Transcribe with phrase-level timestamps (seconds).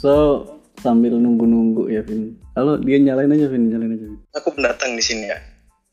[0.00, 0.48] So
[0.80, 2.40] sambil nunggu-nunggu ya Vin.
[2.56, 4.16] Halo dia nyalain aja Vin, nyalain aja Vin.
[4.32, 5.36] Aku pendatang di sini ya.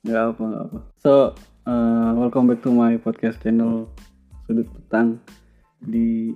[0.07, 0.79] Nggak apa nggak apa.
[0.95, 1.35] So
[1.67, 3.91] uh, welcome back to my podcast channel
[4.47, 5.19] Sudut Petang
[5.83, 6.31] di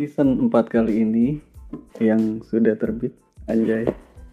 [0.00, 1.26] season 4 kali ini
[2.00, 3.12] yang sudah terbit
[3.44, 3.84] anjay.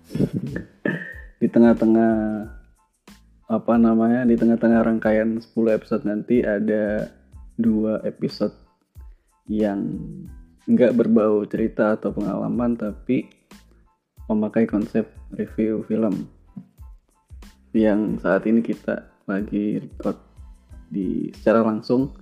[1.44, 2.16] di tengah-tengah
[3.52, 7.12] apa namanya di tengah-tengah rangkaian 10 episode nanti ada
[7.60, 8.56] dua episode
[9.52, 9.84] yang
[10.64, 13.28] nggak berbau cerita atau pengalaman tapi
[14.32, 16.32] memakai konsep review film
[17.76, 20.16] yang saat ini kita lagi record
[20.88, 22.14] di secara langsung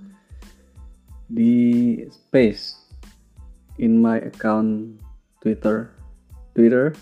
[1.27, 2.81] di space
[3.77, 4.97] in my account
[5.43, 5.91] Twitter.
[6.55, 6.95] Twitter?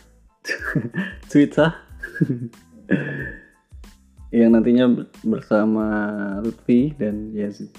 [1.31, 1.69] Twitter?
[4.29, 4.85] Yang nantinya
[5.25, 5.85] bersama
[6.41, 7.73] Lutfi dan Yazid.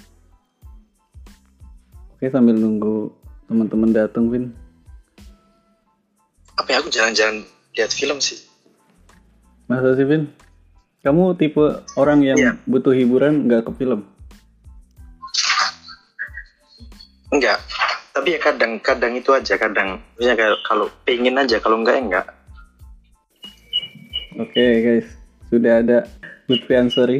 [2.14, 3.19] Oke sambil nunggu
[3.50, 4.54] teman-teman datang, Vin.
[6.54, 7.42] Apa ya aku jarang-jarang
[7.74, 8.38] lihat film sih.
[9.66, 10.30] Masa sih, Vin?
[11.02, 11.58] Kamu tipe
[11.96, 12.52] orang yang Iya.
[12.62, 14.06] butuh hiburan nggak ke film?
[17.30, 17.58] Enggak.
[18.10, 19.98] Tapi ya kadang-kadang itu aja kadang.
[20.14, 22.26] Misalnya kalau pengen aja kalau enggak ya enggak.
[24.36, 25.08] Oke, guys.
[25.48, 26.06] Sudah ada
[26.46, 27.18] Lutfi Ansori,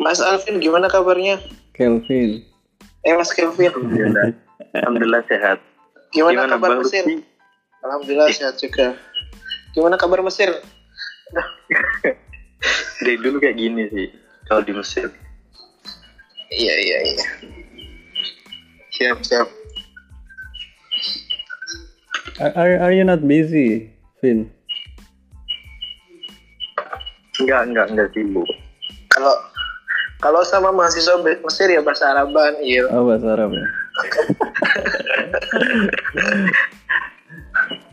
[0.00, 1.36] Mas Alvin gimana kabarnya?
[1.76, 2.40] Kelvin.
[3.04, 3.72] Eh Mas Kelvin,
[4.74, 5.22] Alhamdulillah.
[5.26, 5.58] Sehat.
[6.14, 7.02] gimana, kabar Bang Mesir?
[7.02, 7.16] Lutfi?
[7.84, 8.86] Alhamdulillah sehat juga.
[9.74, 10.48] Gimana kabar Mesir?
[13.04, 14.08] Dari dulu kayak gini sih.
[14.46, 15.10] Kalau di Mesir.
[16.54, 17.26] Iya iya iya.
[18.94, 19.48] Siap siap.
[22.38, 23.90] Are, are, are you not busy,
[24.22, 24.46] Vin?
[27.42, 28.46] Enggak, enggak, enggak sibuk.
[29.10, 29.34] Kalau
[30.22, 32.86] kalau sama mahasiswa Mesir ya bahasa Araban, iya.
[32.94, 33.66] Oh, bahasa Arab ya.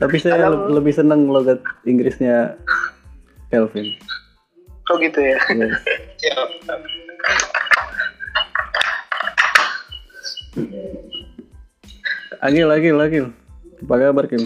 [0.02, 2.58] Tapi saya le- lebih senang logat Inggrisnya
[3.54, 3.94] Kelvin.
[4.90, 5.38] Oh gitu ya.
[5.54, 5.78] Yes.
[6.20, 6.50] Siap.
[12.42, 13.26] Agil, Agil, Agil.
[13.86, 14.42] Apa kabar, Kim?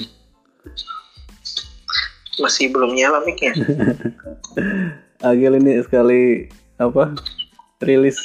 [2.43, 3.55] Masih belum nyala mic-nya.
[5.31, 7.15] Agil ini sekali apa
[7.79, 8.19] rilis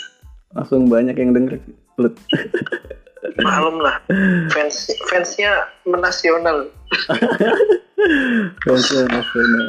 [0.50, 1.62] langsung banyak yang denger.
[3.21, 3.37] Lut.
[3.45, 4.01] Malum lah.
[4.49, 6.73] Fans fansnya menasional.
[8.65, 9.69] Konser nasional.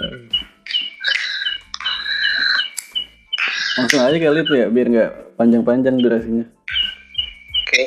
[3.75, 6.45] Langsung aja kali itu ya, biar nggak panjang-panjang durasinya.
[7.67, 7.83] Oke.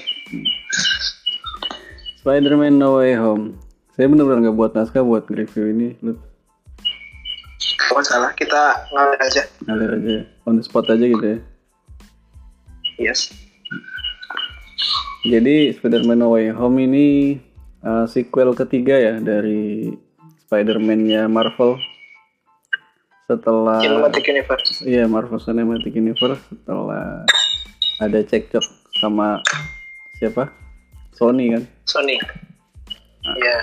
[2.21, 3.57] Spider-Man No Way Home.
[3.97, 5.89] Saya bener-bener nggak buat naskah buat review ini.
[6.05, 6.21] Lut.
[7.81, 9.43] Gak masalah, kita ngalir aja.
[9.65, 10.15] Ngalir aja,
[10.45, 11.39] on the spot aja gitu ya.
[13.01, 13.44] Yes.
[15.25, 17.41] Jadi Spider-Man No Way Home ini
[17.81, 19.89] uh, sequel ketiga ya dari
[20.45, 21.81] Spider-Man-nya Marvel.
[23.25, 24.84] Setelah Cinematic Universe.
[24.84, 27.25] iya Marvel Cinematic Universe setelah
[28.05, 28.61] ada cekcok
[29.01, 29.41] sama
[30.21, 30.53] siapa?
[31.17, 31.65] Sony kan.
[31.89, 32.21] Sony.
[33.25, 33.57] Iya.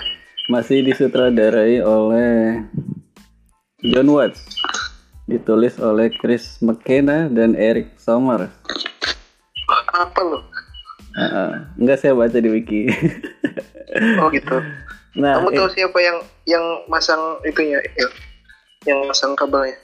[0.50, 2.66] Masih disutradarai oleh
[3.86, 4.58] John Watts.
[5.30, 8.50] Ditulis oleh Chris McKenna dan Eric Sommer.
[9.94, 10.51] Apa lo?
[11.12, 12.82] Uh, enggak saya baca di wiki.
[13.92, 14.56] Oh gitu.
[15.20, 17.76] nah, Kamu eh, tahu siapa yang yang masang itunya?
[17.92, 18.08] Ya,
[18.88, 19.76] yang masang kabelnya?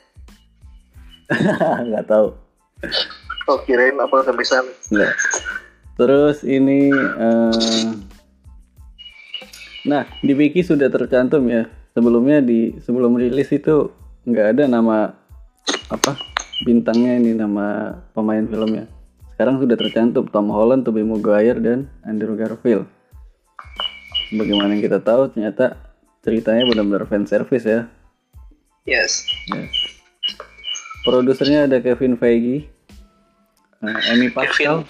[1.93, 2.33] nggak tahu.
[3.53, 4.73] Oh kirain apa sana.
[4.89, 5.13] Enggak.
[6.01, 7.93] Terus ini eh,
[9.89, 11.65] Nah, di wiki sudah tercantum ya.
[11.97, 13.89] Sebelumnya di sebelum rilis itu
[14.29, 15.17] nggak ada nama
[15.89, 16.13] apa
[16.63, 18.85] bintangnya ini nama pemain filmnya.
[19.39, 22.91] Sekarang sudah tercantum Tom Holland, Tobey Maguire dan Andrew Garfield.
[24.35, 25.79] Bagaimana yang kita tahu ternyata
[26.27, 27.87] ceritanya benar-benar fan service ya.
[28.83, 29.31] Yes.
[29.55, 29.71] Yes.
[31.07, 32.67] Produsernya ada Kevin Feige,
[33.79, 34.83] eh, Amy Pascal,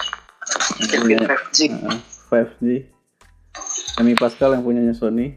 [0.81, 1.59] yang Kevin punya- 5G.
[1.85, 2.01] Uh,
[2.33, 2.89] 5G.
[4.01, 5.37] Amy Pascal yang punyanya Sony.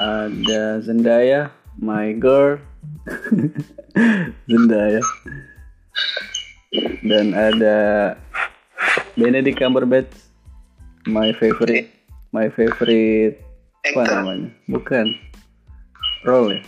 [0.00, 2.64] Ada Zendaya, My Girl.
[4.48, 5.04] Zendaya.
[7.04, 7.76] Dan ada
[9.14, 10.10] Benedict Cumberbatch,
[11.06, 11.86] my favorite,
[12.34, 13.38] my favorite
[13.84, 14.50] apa namanya?
[14.66, 15.06] Bukan.
[16.26, 16.60] Role ya.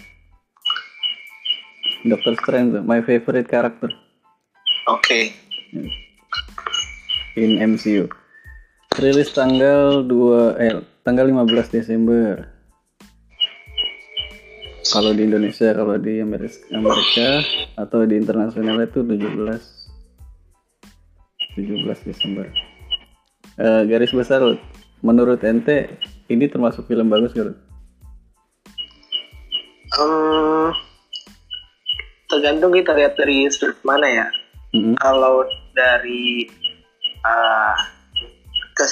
[2.06, 3.90] Doctor Strange, my favorite character
[4.86, 5.34] Oke.
[7.34, 8.06] in MCU.
[8.94, 12.46] Rilis tanggal 2 eh tanggal 15 Desember.
[14.86, 17.42] Kalau di Indonesia, kalau di Amerika, Amerika
[17.74, 19.75] atau di internasional itu 17
[21.56, 22.46] 17 Desember.
[23.56, 24.44] Eh, garis besar
[25.00, 25.96] menurut ente
[26.28, 27.56] ini termasuk film bagus gak?
[29.96, 30.68] Em,
[32.28, 34.26] tergantung kita lihat dari sudut mana ya.
[34.76, 34.94] Mm-mm.
[35.00, 36.44] Kalau dari
[37.24, 37.76] uh,
[38.76, 38.84] ke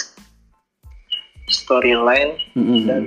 [1.52, 2.88] storyline Mm-mm.
[2.88, 3.02] dan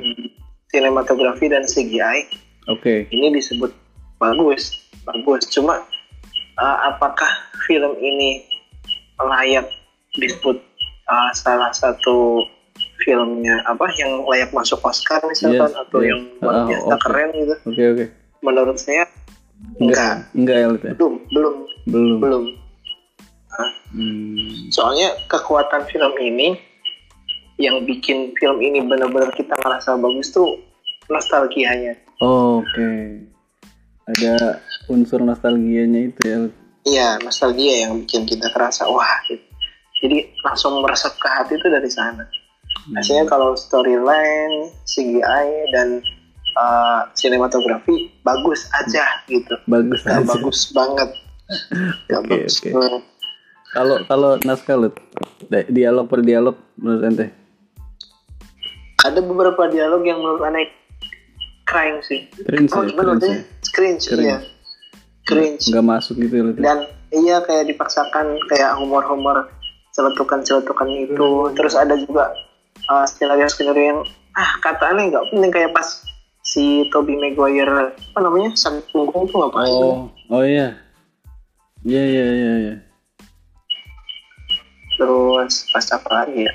[0.69, 2.29] sinematografi dan CGI
[2.69, 3.09] Oke.
[3.09, 3.73] ini disebut
[4.21, 4.77] bagus,
[5.07, 5.49] bagus.
[5.49, 5.81] Cuma
[6.59, 7.29] uh, apakah
[7.65, 8.45] film ini
[9.19, 9.65] layak
[10.15, 10.57] disebut
[11.05, 12.45] uh, salah satu
[13.01, 16.09] filmnya apa yang layak masuk Oscar misalkan Yes, atau yes.
[16.13, 17.01] yang luar Ah, biasa oke.
[17.05, 17.55] keren gitu?
[17.65, 18.05] Oke oke.
[18.41, 19.03] Menurut saya
[19.81, 20.93] enggak, Enggak Lut, ya?
[20.93, 21.55] belum, belum,
[21.87, 22.17] Belum.
[22.21, 22.43] belum.
[23.89, 24.69] Hmm.
[24.69, 26.59] Soalnya kekuatan film ini
[27.57, 30.61] yang bikin film ini benar-benar kita ngerasa bagus tuh
[31.09, 31.97] nostalgianya.
[32.21, 33.17] Oke.
[34.05, 36.37] Ada unsur nostalgianya itu ya.
[36.87, 39.19] Iya, nostalgia yang bikin kita kerasa wah.
[39.27, 39.43] Gitu.
[39.99, 42.23] Jadi langsung meresap ke hati itu dari sana.
[42.87, 45.99] Biasanya kalau storyline, CGI dan
[46.55, 49.51] uh, sinematografi bagus aja gitu.
[49.67, 50.27] Bagus Gak aja.
[50.31, 51.09] bagus banget.
[52.09, 52.69] Gak Oke, bagus oke.
[52.71, 53.03] banget.
[53.67, 54.77] Kalau kalau naskah
[55.43, 57.27] di- dialog per dialog menurut ente?
[59.03, 60.71] Ada beberapa dialog yang menurut aneh
[61.67, 62.25] crying sih.
[62.47, 63.41] Cringe Oh, ya, gimana cringe maksudnya?
[63.75, 64.23] Cringe, Cringe.
[64.23, 64.37] iya.
[65.27, 65.67] Cringe.
[65.67, 66.55] Nggak masuk gitu ya, Lut.
[66.57, 69.51] Dan iya kayak dipaksakan kayak humor-humor
[69.91, 71.51] celetukan-celetukan itu.
[71.53, 72.31] Terus ada juga
[72.87, 74.01] uh, skenario-skenario yang
[74.37, 76.05] ah kata aneh nggak penting kayak pas
[76.45, 79.67] si Toby Maguire apa namanya sang punggung tuh ngapain?
[79.67, 80.79] Oh, oh iya.
[81.83, 82.75] Iya iya iya iya.
[84.97, 86.53] Terus pas apa lagi ya?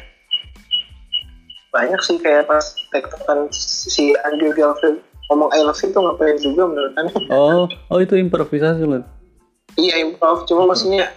[1.73, 6.63] Banyak sih kayak pas tektokan si Andrew Garfield ngomong I love you tuh ngapain juga
[6.67, 7.15] menurut aneh.
[7.31, 9.05] Oh, oh itu improvisasi Lut.
[9.79, 11.09] Iya improv, cuma maksudnya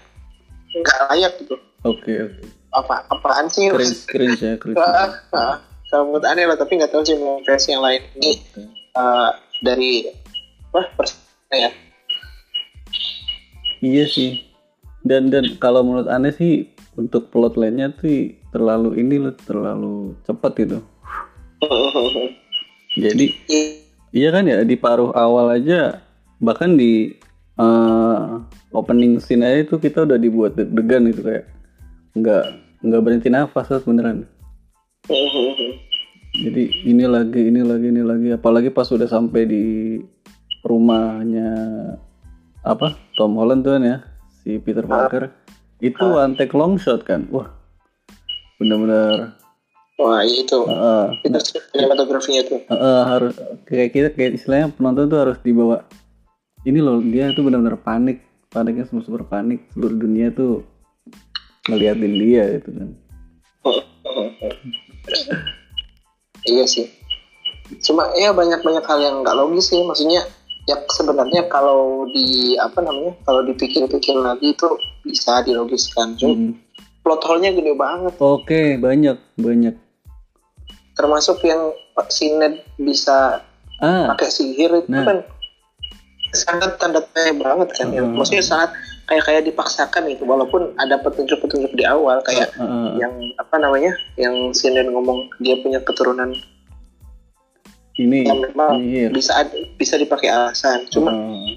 [0.75, 1.55] nggak layak gitu.
[1.83, 2.41] Oke oke.
[2.75, 3.71] Apa apaan sih?
[3.71, 4.79] Cringe cringe ya cringe.
[4.83, 5.55] Ah, ah.
[5.91, 8.01] Kalau menurut aneh lah, tapi nggak tahu sih menurut versi yang lain.
[8.17, 8.31] Ini
[8.97, 9.29] eh,
[9.63, 9.91] dari
[10.73, 11.15] wah pers
[11.53, 11.71] ya.
[13.85, 14.43] Iya sih.
[15.05, 20.51] Dan dan kalau menurut aneh sih untuk plot line-nya tuh terlalu ini loh, terlalu cepat
[20.57, 20.79] gitu.
[23.03, 23.25] Jadi
[24.15, 26.00] iya kan ya di paruh awal aja
[26.39, 27.12] bahkan di
[27.59, 28.25] eh,
[28.71, 31.45] opening scene aja itu kita udah dibuat deg-degan gitu kayak
[32.15, 32.44] nggak
[32.85, 34.23] nggak berhenti nafas Lut, beneran.
[36.35, 38.27] Jadi ini lagi, ini lagi, ini lagi.
[38.35, 39.65] Apalagi pas udah sampai di
[40.65, 41.51] rumahnya
[42.65, 43.97] apa Tom Holland tuh kan ya
[44.41, 45.29] si Peter Parker
[45.77, 47.29] itu one take long shot kan.
[47.29, 47.47] Wah
[48.57, 49.35] bener-bener
[49.95, 50.59] Wah iya itu.
[50.62, 51.39] eh, Itu
[51.71, 52.59] sinematografinya tuh.
[52.65, 53.33] eh, harus
[53.63, 55.88] kayak kita kayak istilahnya penonton tuh harus dibawa
[56.62, 58.19] ini loh dia tuh benar-benar panik
[58.50, 60.65] paniknya semua super panik seluruh dunia tuh
[61.65, 62.89] ngeliatin dia gitu kan
[66.45, 66.86] Iya sih.
[67.81, 69.81] Cuma ya banyak-banyak hal yang nggak logis sih.
[69.81, 70.21] Maksudnya
[70.63, 74.68] ya sebenarnya kalau di apa namanya kalau dipikir-pikir lagi itu
[75.01, 76.13] bisa dilogiskan.
[76.15, 76.53] Cuma Hmm.
[77.01, 78.13] plot hole-nya gede banget.
[78.15, 79.75] oke banyak banyak
[80.95, 81.75] Termasuk yang
[82.07, 83.44] si Ned bisa
[83.80, 84.06] ah.
[84.09, 85.03] pakai sihir itu Nah.
[85.03, 85.18] kan
[86.31, 88.03] sangat tanda tanya banget kan ya.
[88.03, 88.15] Hmm.
[88.15, 88.75] Maksudnya sangat
[89.06, 90.24] kayak kayak dipaksakan gitu.
[90.24, 95.31] Walaupun ada petunjuk-petunjuk di awal kayak eh, eh, yang apa namanya yang si Ned ngomong
[95.39, 96.36] dia punya keturunan
[97.96, 99.10] ini yang memang sihir.
[99.12, 99.31] bisa
[99.79, 100.84] bisa dipakai alasan.
[100.91, 101.55] Cuma Eh,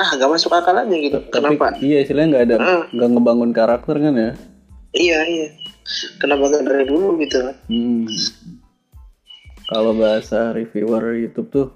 [0.00, 1.20] ah nggak masuk akal aja gitu.
[1.28, 1.76] Tapi kenapa?
[1.84, 2.56] iya istilahnya nggak ada
[2.90, 4.30] nggak ngebangun karakter kan ya?
[4.96, 5.48] Iya iya.
[6.16, 7.44] Kenapa nggak dari dulu gitu.
[7.68, 8.08] Hmm.
[9.72, 11.66] Kalau bahasa reviewer YouTube tuh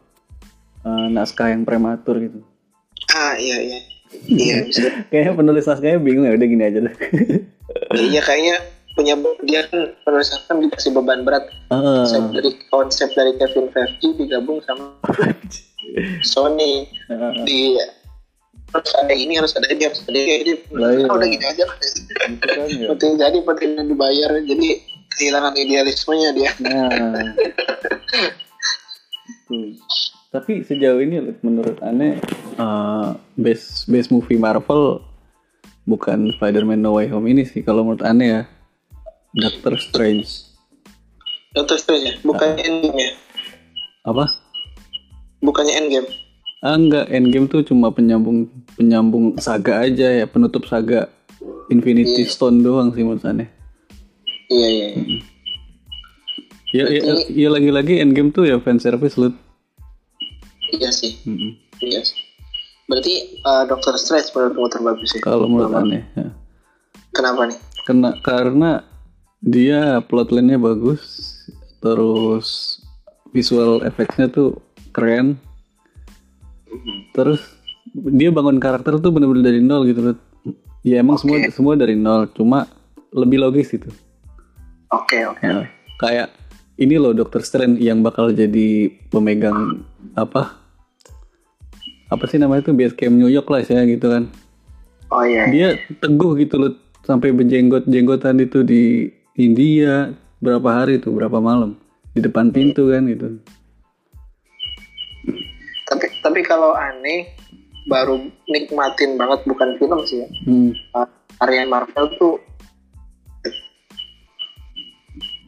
[0.85, 2.45] eh, naskah yang prematur gitu.
[3.17, 3.79] ah iya iya
[4.29, 6.95] iya bisa Kayaknya penulis naskahnya bingung ya udah gini aja deh.
[7.97, 8.57] iya kayaknya
[8.97, 9.13] punya
[9.45, 12.05] dia kan penulis kan dikasih beban berat Heeh.
[12.05, 14.97] konsep dari konsep dari Kevin Feige digabung sama
[16.33, 17.33] Sony Heeh.
[17.45, 17.77] di
[18.73, 21.07] harus ada ini harus ada ini harus ada ini Lah, iya.
[21.09, 21.77] Ah, udah gini aja lah.
[21.81, 22.31] Itu kan
[22.69, 22.87] ya.
[22.93, 24.69] penting jadi penting dibayar jadi
[25.17, 27.35] kehilangan idealismenya dia Nah.
[30.35, 32.21] Tapi sejauh ini menurut aneh
[32.59, 33.09] eh,
[33.39, 35.01] best best movie Marvel
[35.87, 38.43] bukan Spider-Man No Way Home ini sih kalau menurut aneh ya.
[39.37, 40.57] Doctor Strange.
[41.57, 43.13] Doctor Strange ya bukannya endgame ya
[44.05, 44.29] Apa?
[45.41, 46.09] bukannya endgame
[46.65, 48.49] Ah enggak, Endgame tuh cuma penyambung
[48.81, 51.13] penyambung saga aja ya, penutup saga
[51.69, 53.53] Infinity Stone doang sih menurut aneh.
[54.53, 55.21] Iya iya iya.
[56.75, 57.01] Ya, ya,
[57.31, 59.33] ya lagi-lagi Endgame tuh ya fan service lu.
[60.77, 61.55] iya sih Mm-mm.
[61.81, 62.19] iya sih
[62.91, 66.03] berarti uh, Doctor Strange menurutmu terbagus ya Kalau menurut aneh.
[66.19, 66.31] Ya.
[67.15, 68.83] kenapa nih Kena, karena
[69.39, 71.03] dia plotline-nya bagus
[71.79, 72.83] terus
[73.31, 74.59] visual effects-nya tuh
[74.91, 75.39] keren
[77.15, 77.41] terus
[77.95, 80.17] dia bangun karakter tuh bener-bener dari nol gitu loh
[80.83, 81.55] ya emang semua Oke.
[81.55, 82.67] semua dari nol cuma
[83.15, 83.87] lebih logis gitu
[84.91, 85.43] Oke oke.
[85.43, 85.67] Ya,
[85.99, 86.29] kayak
[86.77, 90.61] ini loh Dokter Strange yang bakal jadi pemegang apa
[92.07, 94.31] apa sih namanya itu base camp New York lah ya gitu kan
[95.11, 95.47] Oh iya.
[95.51, 101.79] dia teguh gitu loh sampai berjenggot jenggotan itu di India berapa hari tuh berapa malam
[102.11, 103.39] di depan pintu kan gitu
[105.87, 107.31] Tapi tapi kalau aneh
[107.87, 108.19] baru
[108.51, 110.29] nikmatin banget bukan film sih ya.
[110.45, 111.07] hmm, Uh,
[111.39, 112.35] Karya Marvel tuh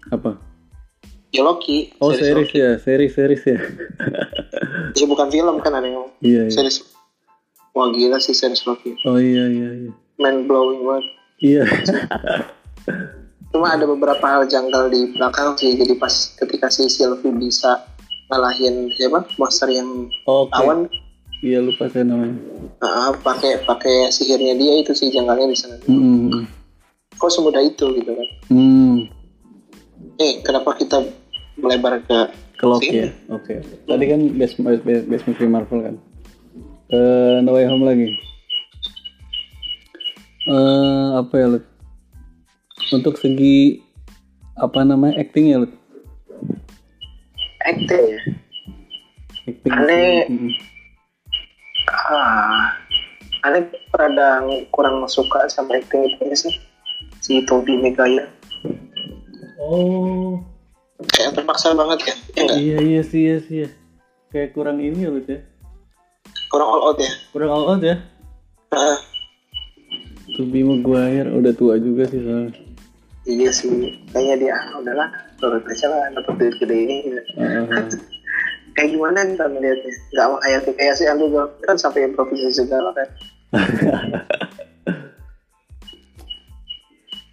[0.09, 0.41] apa
[1.29, 1.93] ya Loki.
[2.00, 2.59] oh series series Loki.
[2.59, 3.59] ya series series ya
[4.99, 6.83] Ya bukan film kan ada yang iya iya series.
[7.71, 8.97] Wah gila sih series Loki.
[9.05, 11.05] oh iya iya iya Mind blowing banget.
[11.38, 11.62] iya
[13.49, 15.73] Cuma ada beberapa hal janggal di belakang sih.
[15.73, 17.81] Jadi pas ketika si Sylvie bisa
[18.29, 19.88] ngalahin siapa monster yang
[20.25, 20.85] oke awan
[21.41, 22.37] iya lupa saya namanya
[22.85, 25.81] uh, pakai pakai sihirnya dia itu sih janggalnya di sana.
[25.81, 26.45] hmm,
[27.17, 28.29] Kok semudah itu gitu kan?
[28.53, 29.09] hmm.
[30.19, 30.99] Eh kenapa kita
[31.59, 32.19] melebar ke
[32.59, 33.75] ke Loki ya oke oke.
[33.87, 35.97] tadi kan best best best movie Marvel kan
[36.91, 37.01] ke
[37.47, 38.09] No Way Home lagi
[40.51, 41.65] eh apa ya Lut?
[42.91, 43.79] untuk segi
[44.59, 45.73] apa namanya acting ya Lut?
[47.63, 48.21] acting ya?
[49.71, 50.25] acting.
[50.29, 50.53] Mm-mm.
[51.89, 52.75] Ah,
[53.47, 54.43] aneh rada
[54.75, 56.55] kurang suka sama acting itu sih
[57.23, 58.38] si Tobey Maguire
[59.59, 60.38] oh
[61.15, 62.59] kayak terpaksa banget ya, ya nggak?
[62.59, 63.71] iya iya sih iya sih ya.
[64.35, 65.41] kayak kurang ini ya ya
[66.50, 67.11] kurang all out ya.
[67.31, 67.97] kurang all out ya
[68.69, 69.00] Ah,
[70.37, 72.53] Tobey Maguire udah tua juga sih soalnya
[73.29, 75.09] iya sih, kayaknya dia ah, udahlah
[75.41, 76.97] turut aja lah dapat duit gede ini.
[77.12, 77.21] gitu.
[78.77, 79.91] Kayak gimana kita melihatnya?
[80.15, 83.09] Nggak mau kayak kayak si Andrew Garfield kan sampai improvisasi segala kan.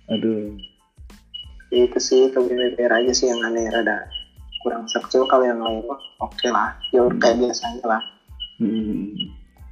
[0.09, 0.57] aduh
[1.75, 4.07] Itu sih Maguire aja sih yang aneh rada
[4.63, 8.01] kurang seksual kalau yang lain mah oke lah, ya kayak biasanya lah.
[8.57, 9.13] Hmm.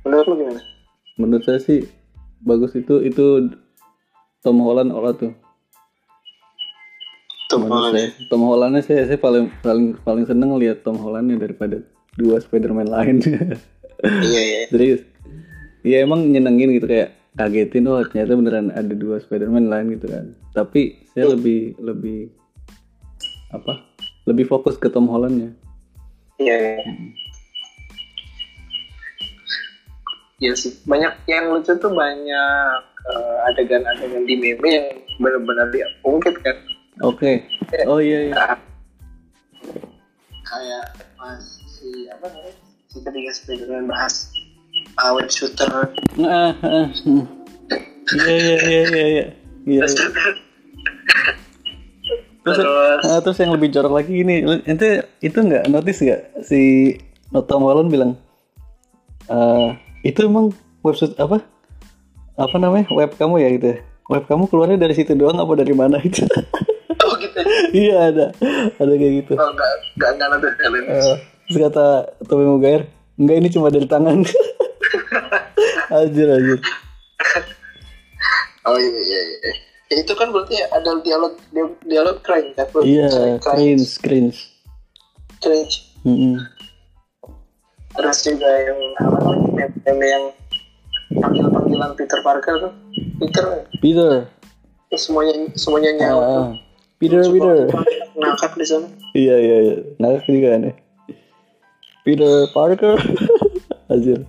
[0.06, 0.62] Menurut lu gimana?
[1.18, 1.86] menurut saya sih
[2.42, 3.54] bagus itu itu
[4.42, 5.34] Tom Holland olah tuh
[7.52, 11.86] Tuh, Menurut saya Tom Hollandnya saya saya paling paling paling seneng lihat Tom Hollandnya daripada
[12.18, 13.22] dua Spiderman lain
[14.30, 14.60] iya iya.
[14.74, 15.06] serius
[15.86, 20.34] ya emang nyenengin gitu kayak kagetin oh ternyata beneran ada dua Spiderman lain gitu kan
[20.54, 22.30] tapi saya lebih lebih
[23.54, 23.82] apa
[24.30, 25.54] lebih fokus ke Tom Hollandnya
[26.42, 26.82] Iya, iya.
[30.42, 30.74] Iya sih.
[30.90, 34.88] Banyak yang lucu tuh banyak eh, adegan-adegan di meme yang
[35.22, 36.58] benar-benar diungkit kan.
[37.06, 37.42] oke
[37.90, 38.58] oh iya iya Nah,
[40.46, 40.86] kayak
[41.50, 42.54] si apa namanya
[42.90, 44.33] si ketiga Spiderman bahas
[45.00, 45.90] uh, web shooter
[46.22, 47.24] ah, ah, hmm.
[48.14, 49.26] iya iya iya iya iya
[49.66, 50.34] iya terus iya.
[52.44, 56.92] Terus, terus ah, terus yang lebih jorok lagi ini, ente itu nggak notice nggak si
[57.48, 58.20] Tom Holland bilang,
[59.32, 59.68] "Eh,
[60.04, 60.52] itu emang
[60.84, 61.40] website apa?
[62.36, 63.68] Apa namanya web kamu ya gitu?
[63.72, 63.78] ya?
[64.12, 66.28] Web kamu keluarnya dari situ doang apa dari mana itu?
[67.08, 67.40] oh gitu
[67.72, 68.26] iya ada,
[68.76, 69.34] ada kayak gitu.
[69.40, 71.16] oh enggak enggak enggak kalian Eh,
[71.48, 71.88] terus kata
[72.28, 74.20] Tommy Maguire, enggak ini cuma dari tangan.
[75.94, 76.60] anjir anjir.
[78.64, 79.54] oh iya iya iya
[79.86, 84.40] Ya, itu kan berarti ada dialog di- dialog cringe kan Iya, cringe, cringe.
[85.38, 86.42] cringe Mm-mm.
[87.94, 90.26] terus juga yang apa namanya meme yang
[91.14, 92.74] panggil panggilan Peter Parker tuh
[93.22, 93.46] Peter
[93.78, 94.12] Peter,
[94.92, 96.42] semuanya semuanya nyawa tuh.
[96.42, 96.50] ah,
[96.98, 97.70] Peter, Peter.
[98.16, 99.76] ngakak di sana Iya iya iya.
[100.02, 100.74] Ngakak juga ya.
[102.02, 102.98] Peter Parker.
[103.94, 104.26] Anjir.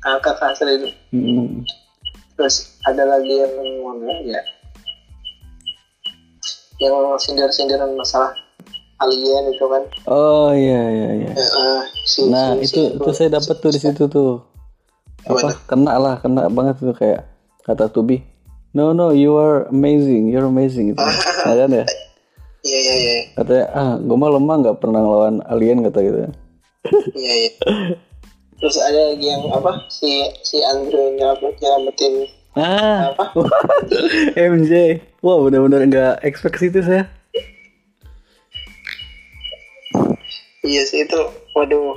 [0.00, 1.60] Ngakak asli itu Hmm.
[2.34, 3.52] terus ada lagi yang
[3.82, 4.40] mana ya
[6.80, 8.32] yang sindir-sindiran masalah
[8.98, 11.30] alien itu kan Oh iya iya iya.
[11.30, 14.40] Eh, eh, si, Nah si- itu si- itu saya dapat tuh di situ tuh.
[15.22, 17.28] Apa kena lah kena banget tuh kayak
[17.60, 18.24] kata Tubi.
[18.70, 21.00] No no you are amazing you're amazing gitu.
[21.42, 21.84] Nah, kan ya.
[22.62, 26.18] iya iya iya Katanya ah gue mah lemah nggak pernah ngelawan alien kata gitu.
[27.14, 27.50] iya iya
[28.60, 29.88] terus ada lagi yang apa?
[29.88, 30.08] Si
[30.42, 32.14] si Andrew nyelamatin nyelamatin
[32.50, 33.14] Ah.
[33.14, 33.24] apa?
[34.52, 35.00] MJ.
[35.20, 37.08] Wah benar-benar nggak expect itu saya.
[40.60, 41.18] iya sih itu
[41.52, 41.96] waduh.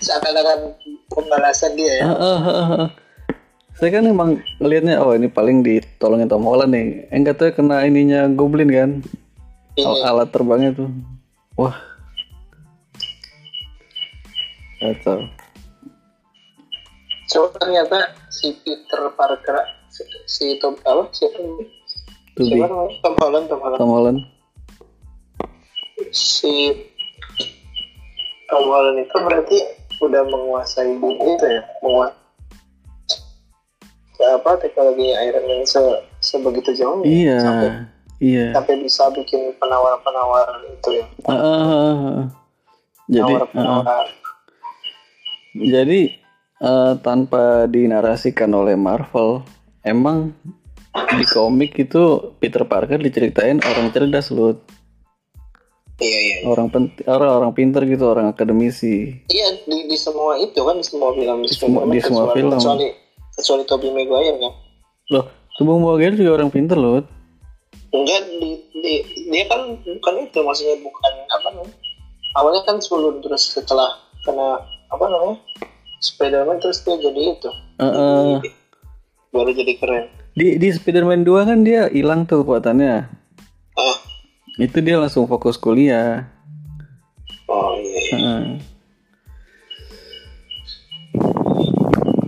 [0.00, 0.74] Seakan-akan
[1.08, 2.04] pembalasan dia ya.
[2.08, 2.40] Ah, ah,
[2.80, 2.88] ah,
[3.74, 6.86] saya kan emang ngelihatnya oh ini paling ditolongin Tom Holland nih.
[7.10, 8.90] Enggak tahu kena ininya Goblin kan?
[9.76, 10.04] Al- Iya.
[10.04, 10.88] alat terbangnya tuh.
[11.54, 11.76] Wah.
[14.78, 15.22] Kacau
[17.32, 19.56] Cuma ternyata si Peter Parker
[19.88, 21.64] si, si Tom apa tuh
[22.36, 22.96] di Siapa namanya?
[23.00, 23.80] Tom Holland Tom Holland.
[23.80, 24.20] Tom Holland.
[26.12, 26.76] Si
[28.52, 29.58] Tom Holland itu berarti
[30.04, 31.62] udah menguasai itu ya?
[31.80, 32.20] Menguasai
[34.22, 35.82] apa teknologinya Iron Man se
[36.22, 37.68] sebegitu jauhnya iya sampai
[38.22, 38.54] iya.
[38.54, 41.04] sampai bisa bikin penawar-penawar itu ya?
[41.26, 42.24] Ah, ah, ah, ah.
[43.10, 43.48] jadi ah, ah.
[43.50, 44.06] penawar-penawar
[45.58, 46.21] jadi
[46.62, 49.42] eh, tanpa dinarasikan oleh Marvel
[49.82, 50.30] emang
[50.92, 54.54] di komik itu Peter Parker diceritain orang cerdas loh
[55.98, 59.22] iya iya orang penting orang orang pinter gitu orang akademisi.
[59.30, 62.50] Iya di, di semua itu kan di semua film Di semua- di semua kecuali, film.
[62.58, 62.86] kecuali
[63.32, 64.52] kecuali Tobey Maguire kan.
[65.14, 67.04] Loh Tubung Maguire juga orang pinter loh
[67.92, 68.94] enggak di, di
[69.28, 71.76] dia kan bukan itu maksudnya bukan apa namanya?
[72.40, 75.36] Awalnya kan sulun terus setelah kena apa namanya
[76.02, 77.50] Spiderman terus dia jadi itu.
[77.78, 78.34] Eh.
[78.42, 78.50] Jadi,
[79.30, 80.04] baru jadi keren.
[80.34, 83.06] Di di Spider-Man 2 kan dia hilang tuh kekuatannya.
[83.78, 83.96] Ah.
[84.58, 86.26] Itu dia langsung fokus kuliah.
[87.46, 88.44] Oh iya iya, Heeh.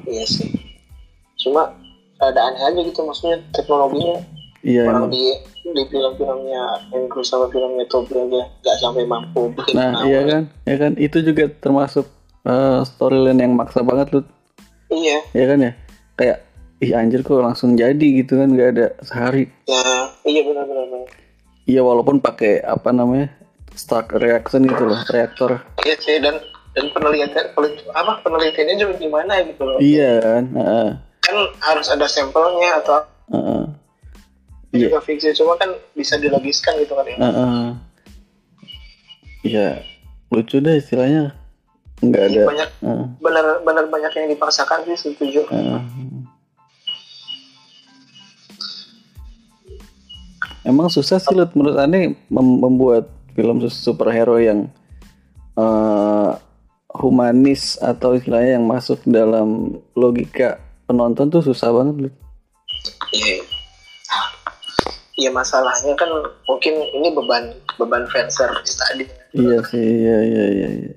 [0.06, 0.54] iya sih.
[1.42, 1.74] Cuma
[2.22, 4.22] ada aneh aja gitu maksudnya teknologinya.
[4.64, 5.12] Iya orang emang.
[5.12, 5.24] di
[5.74, 6.62] di film-filmnya
[6.94, 9.50] Andrew sama filmnya Tobey aja nggak sampai mampu.
[9.74, 10.42] Nah iya kan?
[10.62, 10.92] Ya kan?
[10.94, 12.06] Itu juga termasuk
[12.44, 14.20] eh, storyline yang maksa banget lu
[14.92, 15.72] iya ya kan ya
[16.14, 16.38] kayak
[16.78, 21.08] ih anjir kok langsung jadi gitu kan nggak ada sehari nah iya benar benar benar
[21.64, 23.32] iya walaupun pakai apa namanya
[23.74, 26.38] start reaction gitu loh reaktor iya sih dan
[26.74, 30.88] dan penelitian penelit- apa penelitiannya juga gimana gitu loh iya kan Heeh.
[31.24, 33.00] kan harus ada sampelnya atau
[33.32, 33.64] Heeh.
[34.74, 34.90] Iya.
[34.90, 37.64] juga fiksi cuma kan bisa dilogiskan gitu kan ya Heeh.
[39.44, 39.84] Iya,
[40.32, 41.36] lucu deh istilahnya.
[42.02, 42.42] Nggak ada.
[42.48, 45.80] banyak Heeh, benar benar banyak yang dipaksakan sih setuju heeh.
[50.64, 51.76] Emang susah sih Lut, menurut
[52.32, 54.72] mem- membuat film su- superhero yang
[55.54, 56.30] eh,
[56.94, 62.14] humanis atau istilahnya yang masuk dalam logika penonton tuh susah banget Lut.
[63.12, 63.44] iya
[65.14, 66.10] Iya masalahnya kan
[66.50, 69.06] mungkin ini beban beban fan service tadi.
[69.30, 70.68] Iya sih, iya iya iya.
[70.74, 70.92] iya.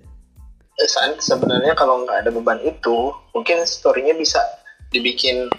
[0.78, 4.40] Se- Sebenarnya kalau nggak ada beban itu, mungkin storynya bisa
[4.94, 5.50] dibikin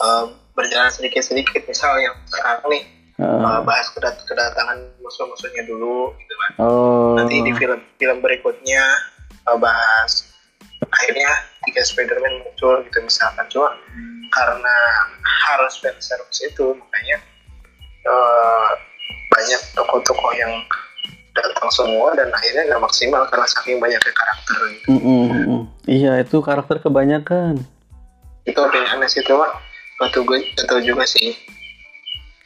[0.00, 0.24] eh,
[0.56, 1.68] berjalan sedikit-sedikit.
[1.68, 2.82] Misal yang sekarang nih
[3.20, 3.40] Heeh.
[3.44, 6.50] eh, bahas kedat- kedatangan musuh-musuhnya dulu, gitu kan.
[6.64, 7.14] Oh.
[7.20, 8.84] Nanti di film film berikutnya
[9.48, 10.32] eh, bahas
[10.82, 11.30] akhirnya
[11.68, 13.44] tiga Spider-Man muncul gitu misalkan.
[13.52, 13.70] Cuma
[14.32, 14.76] karena
[15.52, 17.20] harus fan service itu makanya
[18.08, 18.70] eh,
[19.32, 20.52] banyak tokoh-tokoh yang
[21.32, 24.86] datang semua dan akhirnya nggak maksimal karena saking banyaknya karakter gitu.
[24.92, 25.60] Mm-mm, mm-mm.
[25.84, 27.64] Iya itu karakter kebanyakan.
[28.42, 29.46] itu opini aneh sih cuma
[29.96, 31.30] nggak tahu gue tahu juga sih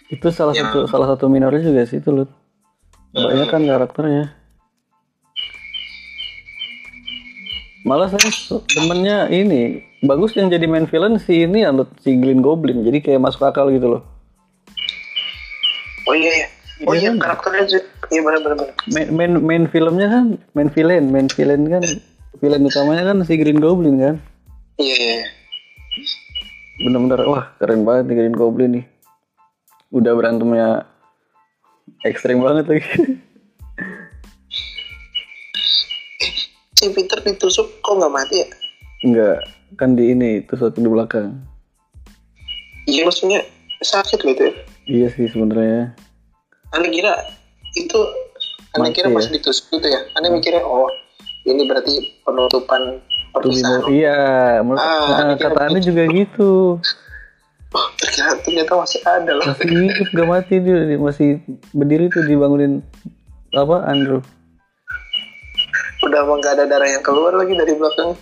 [0.06, 0.68] Itu salah Ya.
[0.68, 2.30] satu salah satu minornya juga sih itu Lut.
[3.10, 4.24] Kebanyakan karakternya.
[7.82, 8.28] Malah saya
[8.66, 11.70] temennya ini bagus yang jadi main villain si ini ya
[12.02, 12.82] si Green Goblin.
[12.82, 14.02] Jadi kayak masuk akal gitu loh.
[16.06, 16.48] oh iya ya
[16.82, 17.16] oh Iya kan?
[17.18, 21.82] karakternya juga iya benar benar Main main, main filmnya kan main villain, main villain kan
[22.36, 24.16] villain utamanya kan si Green Goblin kan.
[24.76, 25.28] iya iya iya.
[26.78, 28.84] Bener-bener wah keren banget nih Green Goblin nih.
[29.88, 30.84] Udah berantemnya
[32.04, 32.84] ekstrim banget lagi.
[36.76, 38.48] si Peter ditusuk kok nggak mati ya
[38.98, 39.38] Enggak,
[39.74, 41.36] kan di ini itu satu di belakang.
[42.84, 43.44] iya maksudnya
[43.78, 44.52] sakit loh itu ya.
[44.86, 45.92] Iya sih sebenarnya.
[46.72, 47.14] Aneh kira
[47.74, 48.00] itu
[48.74, 49.14] aneh Mati kira ya?
[49.14, 50.00] masih ditusuk gitu ya.
[50.14, 50.88] Aneh mikirnya oh
[51.46, 51.94] ini berarti
[52.26, 52.98] penutupan
[53.30, 53.86] perpisahan.
[53.86, 54.18] Iya,
[54.74, 56.82] Ah, kata Anda juga gitu.
[57.70, 59.44] oh, ternyata ternyata masih ada loh.
[59.46, 61.28] Masih hidup gak mati dia, masih
[61.70, 62.80] berdiri tuh dibangunin
[63.52, 64.20] apa Andrew.
[66.02, 68.14] udah emang nggak ada darah yang keluar lagi dari belakang.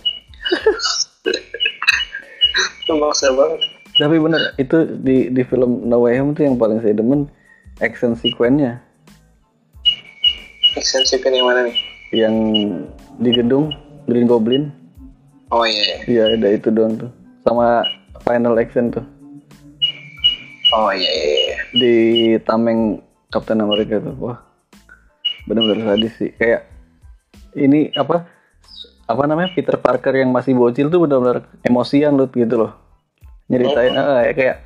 [2.87, 3.59] Maksa banget.
[3.95, 7.25] Tapi bener itu di di film No Way Home tuh yang paling saya demen
[7.83, 8.79] action sequence-nya
[10.75, 11.77] ekstensi yang mana nih
[12.13, 12.35] yang
[13.19, 13.71] di gedung
[14.05, 14.69] Green Goblin.
[15.49, 15.97] oh iya, iya.
[16.05, 17.11] Iya, ada itu doang tuh.
[17.41, 17.81] Sama
[18.21, 19.05] final action tuh
[20.75, 21.57] oh iya, iya, iya.
[21.75, 21.95] di
[22.43, 22.99] tameng
[23.31, 24.15] Captain America tuh.
[24.19, 24.39] Wah.
[25.45, 26.31] Bener-bener sadis sih.
[26.35, 26.67] Kayak
[27.55, 28.27] ini apa
[29.05, 32.73] apa namanya Peter Parker yang masih bocil tuh benar-benar emosian loh gitu loh
[33.45, 34.57] nyeritain ah, ya kayak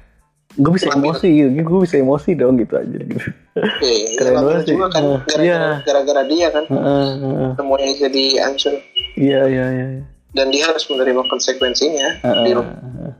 [0.51, 3.29] gue bisa emosi gitu gue bisa emosi dong gitu aja gitu
[3.83, 4.71] Iya, Keren banget sih.
[4.71, 5.17] juga kan Iya.
[5.19, 5.59] gara-gara Iya.
[5.83, 7.51] gara-gara dia kan Heeh, heeh.
[7.53, 8.73] semuanya jadi hancur
[9.15, 9.85] iya iya iya
[10.29, 13.13] dan dia harus menerima konsekuensinya Heeh, di heeh.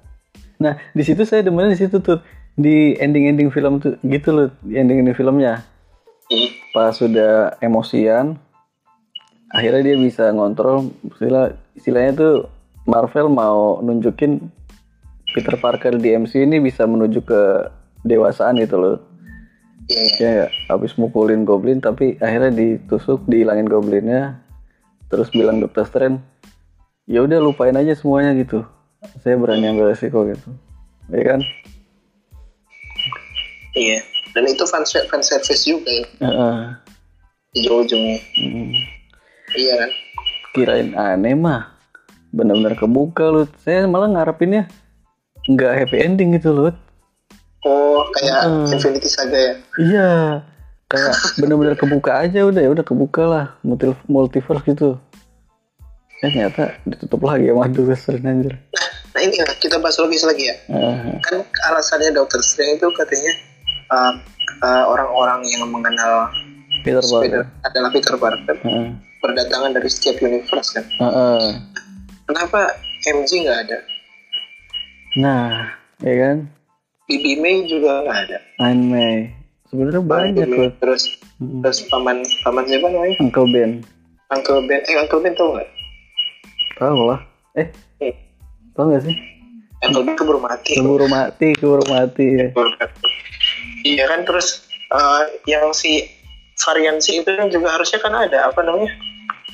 [0.58, 2.20] nah di situ saya demennya di situ tuh
[2.54, 5.62] di ending ending film tuh gitu loh di ending ending filmnya
[6.30, 6.46] Hmm.
[6.72, 8.38] pas sudah emosian
[9.50, 12.34] akhirnya dia bisa ngontrol istilah istilahnya tuh
[12.86, 14.38] Marvel mau nunjukin
[15.32, 17.42] Peter Parker di MCU ini bisa menuju ke
[18.04, 18.98] dewasaan gitu loh
[19.90, 20.30] Iya, iya.
[20.30, 24.38] ya habis mukulin goblin tapi akhirnya ditusuk dihilangin goblinnya
[25.10, 26.22] terus bilang Dokter Strange
[27.10, 28.62] ya udah lupain aja semuanya gitu
[29.26, 30.50] saya berani ambil resiko gitu
[31.10, 31.42] ya kan
[33.70, 34.02] Iya.
[34.34, 36.58] Dan itu fan, fan service juga ya Heeh.
[37.58, 38.18] ujung-ujungnya.
[38.38, 38.72] Hmm.
[39.58, 39.92] Iya kan?
[40.50, 41.78] kirain aneh mah
[42.34, 44.66] benar-benar kebuka lu saya malah ngarepinnya
[45.50, 46.72] nggak happy ending gitu loh
[47.60, 48.72] Oh, kayak Hmm.
[48.72, 49.54] Infinity Saga ya.
[49.76, 50.12] iya
[50.88, 54.96] kayak benar-benar kebuka aja udah ya udah kebuka lah multi multiverse gitu
[56.20, 58.56] eh ternyata ditutup lagi sama Doctor Strange anjir
[59.10, 60.56] Nah ini lah, kita bahas logis lagi ya.
[60.70, 61.18] Heeh.
[61.20, 63.34] Kan alasannya Doctor Strange itu katanya
[63.90, 64.14] uh,
[64.62, 66.30] uh, orang-orang yang mengenal
[66.86, 68.88] Peter Spider Parker adalah Peter Parker Heeh.
[69.20, 70.86] berdatangan dari setiap universe kan.
[70.86, 71.46] Heeh.
[72.24, 72.70] Kenapa
[73.04, 73.78] MJ nggak ada?
[75.16, 76.38] Nah ya kan
[77.06, 78.38] Bibi May juga ada.
[78.62, 79.34] Iron May
[79.66, 81.04] sebenarnya banyak Bibi loh Terus
[81.40, 81.64] Mm.
[81.64, 83.16] terus paman paman siapa namanya?
[83.18, 83.80] Uncle Ben
[84.28, 84.84] Uncle Ben.
[84.84, 85.72] Eh Uncle Ben tau nggak?
[86.76, 87.20] tahu lah
[87.56, 88.12] eh Eh,
[88.74, 89.16] tahu nggak sih
[89.82, 90.76] Uncle Ben keburu mati.
[90.76, 92.48] keburu mati keburu mati ya
[93.82, 96.12] Iya kan terus eh, yang si
[96.60, 98.92] variansi itu kan juga harusnya kan ada apa namanya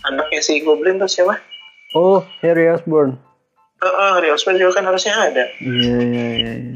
[0.04, 1.38] anaknya si Goblin tuh siapa?
[1.94, 3.14] oh Harry Osborn
[3.84, 5.46] Harry Osborn juga kan harusnya ada.
[5.62, 6.76] iya iya iya iya.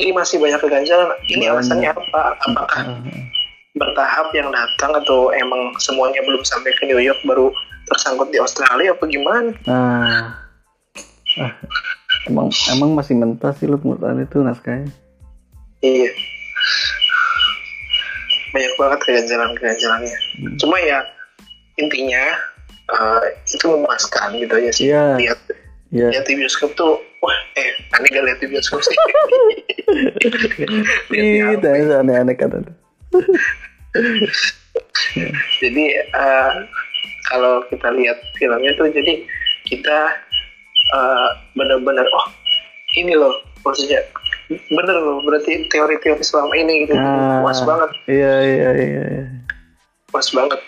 [0.00, 1.12] Ini masih banyak keganjalan.
[1.28, 1.52] Ini Banyak.
[1.52, 2.20] alasannya apa?
[2.48, 3.20] Apakah Heeh.
[3.76, 7.52] bertahap yang datang atau emang semuanya belum sampai ke New York baru
[7.84, 9.52] tersangkut di Australia apa gimana?
[9.68, 10.40] Nah,
[11.36, 11.52] ah,
[12.26, 14.88] emang emang masih mentah sih lu menurut Anda itu naskahnya.
[15.84, 16.10] Iya.
[18.50, 20.16] Banyak banget keganjalan-keganjalannya.
[20.16, 20.56] Hmm.
[20.58, 21.04] Cuma ya
[21.76, 22.24] intinya
[22.90, 24.84] eh, itu memuaskan gitu aja sih.
[24.90, 25.04] Iya.
[25.20, 25.40] Lihat
[25.90, 26.06] Iya.
[26.14, 28.94] lihat di bioskop tuh, wah eh aneh gak lihat di bioskop sih.
[31.10, 32.74] Itu aneh-aneh kata tuh.
[35.62, 36.52] jadi eh,
[37.26, 39.26] kalau kita lihat filmnya tuh jadi
[39.66, 39.98] kita
[40.94, 42.26] eh, benar-benar oh
[42.94, 43.34] ini loh
[43.66, 44.02] maksudnya
[44.50, 47.42] bener loh berarti teori-teori selama ini gitu Ah.
[47.42, 49.02] puas banget Iya iya iya.
[49.10, 49.24] iya.
[50.10, 50.58] puas banget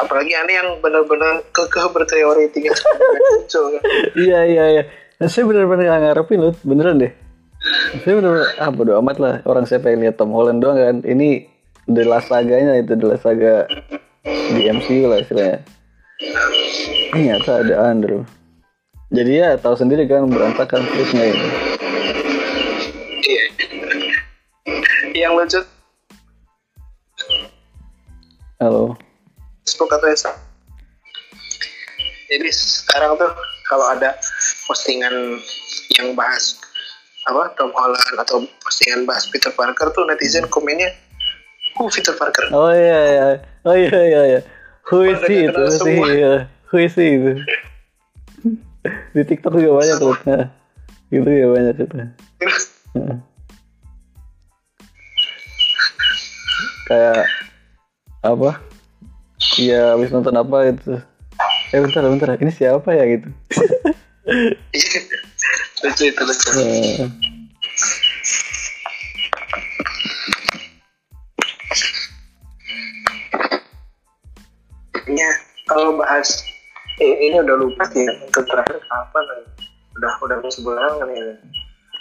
[0.00, 2.76] apalagi aneh yang benar-benar kekeh berteori tinggal
[3.28, 3.82] muncul kan.
[4.16, 4.82] Iya iya iya.
[5.20, 7.12] Nah, saya bener-bener gak ngarepin loh, beneran deh.
[8.02, 9.34] Saya bener-bener, ah bodo amat lah.
[9.46, 10.96] Orang saya pengen lihat Tom Holland doang kan.
[11.06, 11.46] Ini
[11.86, 13.70] The Last Saga-nya itu The Last Saga
[14.26, 15.62] di MCU lah istilahnya.
[17.12, 18.26] Ternyata ada Andrew.
[19.12, 21.48] Jadi ya tahu sendiri kan berantakan terusnya ini.
[25.12, 25.60] iya yang lucu
[28.56, 28.96] Halo.
[29.72, 30.36] Facebook atau Insta
[32.28, 33.32] jadi sekarang tuh
[33.64, 34.20] kalau ada
[34.68, 35.40] postingan
[35.96, 36.60] yang bahas
[37.24, 40.92] apa Tom Holland atau postingan bahas Peter Parker tuh netizen komennya
[41.80, 43.26] uh Peter Parker Oh iya iya.
[43.64, 44.40] Oh iya iya iya.
[44.92, 45.96] Who is Pada he itu sih?
[46.02, 46.50] Iya.
[46.68, 47.32] Who is he itu?
[49.14, 50.16] Di TikTok juga banyak tuh.
[50.26, 50.50] Nah,
[51.14, 51.96] itu ya banyak itu.
[52.98, 53.16] Heeh.
[56.90, 57.24] Kayak
[58.26, 58.50] apa?
[59.60, 60.96] Iya, habis nonton apa itu.
[61.72, 62.36] Eh bentar, bentar.
[62.36, 63.28] Ini siapa ya gitu?
[65.82, 67.10] lucu itu lucu Heeh.
[75.10, 75.30] ya
[75.66, 76.46] kalau bahas
[77.02, 79.38] eh, ini udah lupa sih ya untuk terakhir kapan ya?
[79.98, 81.24] udah udah mau sebulan kan ya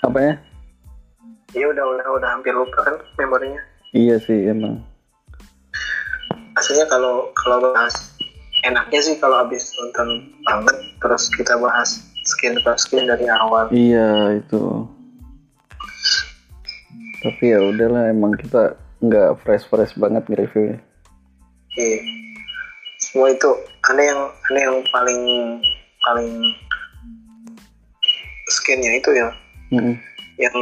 [0.06, 0.34] Apanya?
[1.58, 4.88] ya udah udah udah hampir lupa kan memorinya Iya sih emang.
[6.62, 8.14] Aslinya kalau kalau bahas
[8.62, 14.38] enaknya sih kalau habis nonton banget terus kita bahas skin per skin dari awal Iya
[14.38, 14.86] itu.
[17.22, 20.78] Tapi ya udahlah emang kita nggak fresh fresh banget nge-reviewnya.
[21.78, 22.00] Iya.
[23.02, 23.50] semua itu
[23.90, 25.22] ada yang ada yang paling
[26.06, 26.30] paling
[28.52, 29.28] skinnya itu ya
[29.74, 29.96] Mm-mm.
[30.38, 30.58] yang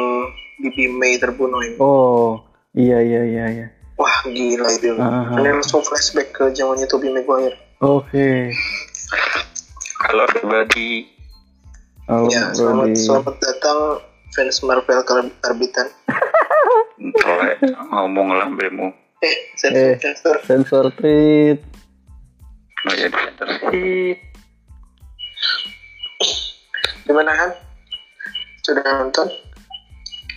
[0.62, 2.40] Bibi May terbunuh ini Oh
[2.78, 3.68] iya iya iya iya.
[4.20, 5.32] Wah gila itu Ah.
[5.32, 8.52] Ada langsung flashback ke zamannya Tobey Maguire Oke.
[10.02, 11.08] Kalau pribadi
[12.04, 13.00] Halo Ya, selamat, Di.
[13.00, 13.80] selamat datang
[14.30, 15.88] fans Marvel Kar- Karbitan.
[17.88, 18.90] Ngomong lah bemu.
[19.22, 19.96] Eh, sensor, Eh.
[19.96, 20.36] sensor.
[20.44, 21.62] Sensor treat.
[22.82, 23.60] Oh ya terus.
[27.04, 27.52] Gimana Han?
[28.64, 29.28] Sudah nonton?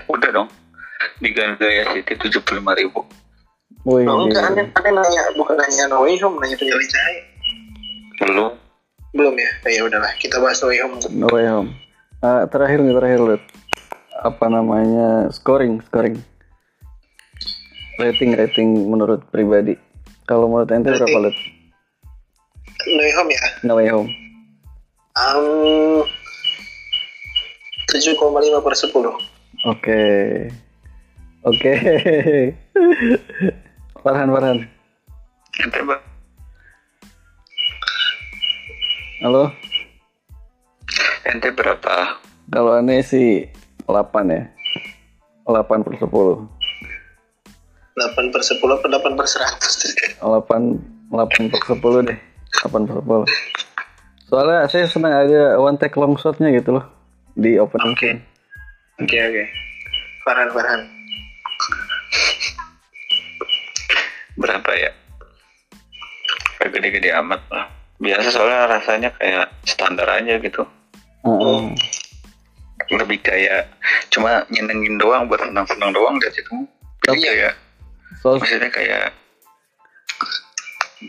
[0.07, 0.49] Udah dong.
[1.19, 1.57] Di Gaya
[1.89, 3.01] City tujuh puluh lima ribu.
[3.83, 7.23] Wih, Oh, enggak, aneh, aneh nanya, bukan nanya No Way Home, nanya penyalin cahaya.
[8.23, 8.53] Belum.
[9.11, 9.51] Belum ya?
[9.67, 10.95] Oh, ya udahlah, kita bahas No Way Home.
[11.11, 11.71] No Way Home.
[12.23, 13.43] Ah, terakhir nih terakhir Lut.
[14.23, 16.15] Apa namanya scoring scoring.
[17.99, 19.75] Rating rating menurut pribadi.
[20.31, 21.19] Kalau menurut ente berapa.
[21.19, 21.37] Lut?
[22.87, 23.43] No Way Home ya?
[23.67, 24.11] No Way Home.
[25.19, 26.07] Um,
[27.91, 28.95] 7,5 per 10.
[29.67, 30.03] Oke.
[31.43, 31.75] Oke.
[34.03, 34.59] Farhan Farhan.
[35.63, 36.03] Ente bang.
[39.23, 39.55] Halo.
[41.23, 42.19] Ente berapa?
[42.51, 43.47] Kalau aneh sih
[43.87, 43.95] 8
[44.27, 44.43] ya.
[45.47, 46.11] 8 per 10.
[47.95, 50.19] 8 per 10 atau 8 per 100?
[50.19, 52.19] 8 8 per 10 deh
[52.65, 53.29] 8 per 10
[54.33, 56.89] soalnya saya senang ada one take long shotnya gitu loh
[57.37, 58.11] di opening Oke.
[59.01, 59.45] Oke, oke.
[60.25, 61.02] Farhan, Farhan.
[64.37, 64.91] Berapa ya?
[66.63, 67.67] Gede-gede amat lah.
[67.99, 70.63] Biasa soalnya rasanya kayak standar aja gitu.
[71.23, 71.61] Heeh.
[72.91, 73.71] Lebih kayak
[74.11, 76.55] cuma nyenengin doang buat senang-senang doang dari situ.
[77.03, 77.33] Jadi Iya.
[77.35, 77.51] ya
[78.23, 79.11] Soal- maksudnya kayak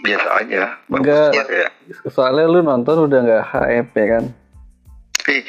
[0.01, 0.63] biasa aja.
[0.89, 1.29] Enggak.
[1.37, 1.69] Kayak
[2.09, 4.25] soalnya lu nonton udah nggak HF ya kan
[5.13, 5.39] tapi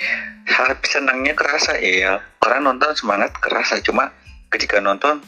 [0.46, 4.14] hal senangnya kerasa ya orang nonton semangat kerasa cuma
[4.46, 5.18] ketika nonton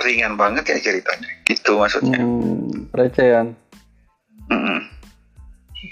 [0.00, 1.30] ringan banget ya ceritanya.
[1.44, 2.18] Gitu maksudnya.
[2.18, 3.52] Hmm, pelecehan
[4.48, 4.78] Mm-mm.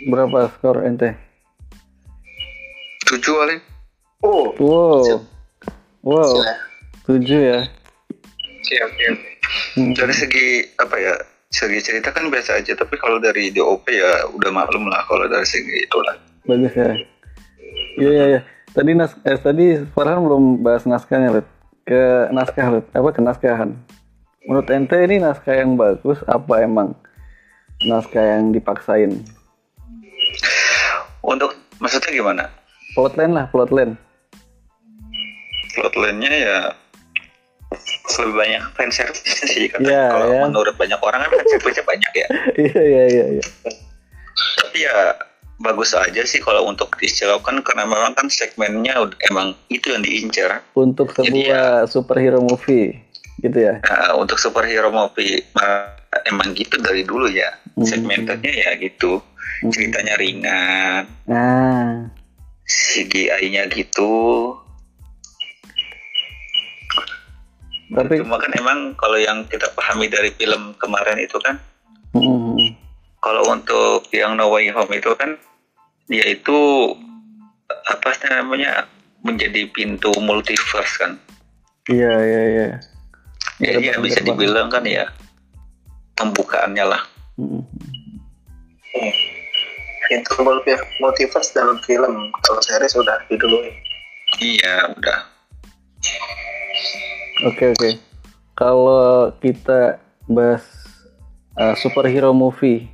[0.08, 1.12] berapa skor ente?
[3.04, 3.56] Tujuh kali.
[4.24, 5.04] Oh, wow.
[6.00, 6.32] Wow.
[6.40, 6.54] Sila.
[7.04, 7.60] tujuh ya.
[8.64, 9.18] Siap, siap.
[9.74, 9.94] Hmm.
[9.98, 11.14] dari segi apa ya
[11.50, 15.46] segi cerita kan biasa aja tapi kalau dari DOP ya udah maklum lah kalau dari
[15.46, 16.14] segi itu lah
[16.46, 16.94] bagus ya.
[17.98, 18.40] Iya iya iya.
[18.70, 21.42] Tadi nas eh, tadi Farhan belum bahas naskahnya
[21.84, 23.74] ke naskah apa ke naskahan.
[24.46, 26.96] Menurut ente ini naskah yang bagus apa emang?
[27.84, 29.20] Naskah yang dipaksain?
[31.20, 32.44] Untuk maksudnya gimana?
[32.96, 33.94] Plotline lah plotline.
[35.76, 36.58] Plotline-nya ya
[38.20, 40.40] lebih banyak fan service sih katanya Iya, kalau ya.
[40.44, 42.26] menurut banyak orang kan fan service banyak ya.
[42.68, 43.44] Iya iya iya iya.
[44.60, 44.96] Tapi ya
[45.60, 50.64] bagus aja sih kalau untuk diistilahkan karena memang kan segmennya udah- emang itu yang diincar.
[50.72, 52.96] Untuk Jadi sebuah superhero movie
[53.44, 53.76] gitu ya?
[53.84, 55.92] Nah, untuk superhero movie uh,
[56.26, 57.52] emang gitu dari dulu ya.
[57.76, 57.86] Hmm.
[57.86, 59.20] segmentednya ya gitu.
[59.60, 59.68] Hmm.
[59.68, 61.04] ceritanya ringan.
[61.28, 62.08] Nah
[62.70, 64.54] CGI-nya gitu.
[67.90, 71.58] Tapi cuma kan emang kalau yang kita pahami dari film kemarin itu kan
[72.14, 72.78] mm,
[73.18, 75.34] kalau untuk yang No Way Home itu kan
[76.10, 76.58] dia itu
[77.86, 78.90] apa sih namanya
[79.22, 81.12] menjadi pintu multiverse kan
[81.86, 82.68] iya iya iya
[83.56, 85.06] jadi ya Gerbang- bisa dibilang kan ya
[86.14, 87.02] pembukaannya lah
[87.40, 87.64] Mm.
[88.92, 89.12] Hmm.
[90.10, 92.28] Itu multi- multiverse dalam film.
[92.44, 93.72] Kalau series udah diduluin.
[94.42, 95.18] iya udah
[97.48, 97.90] Oke oke.
[98.52, 99.96] Kalau kita
[100.28, 100.60] bahas
[101.56, 102.92] uh, superhero movie,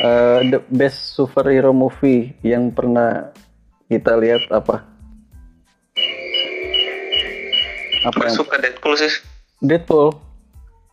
[0.00, 3.30] uh, the best superhero movie yang pernah
[3.86, 4.84] kita lihat apa?
[8.00, 9.12] Apa Gue yang suka Deadpool sih
[9.58, 10.14] Deadpool?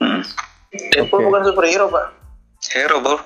[0.01, 0.21] hmm.
[0.91, 1.27] Deadpool Oke.
[1.29, 2.05] bukan superhero, Pak.
[2.65, 3.17] hero bro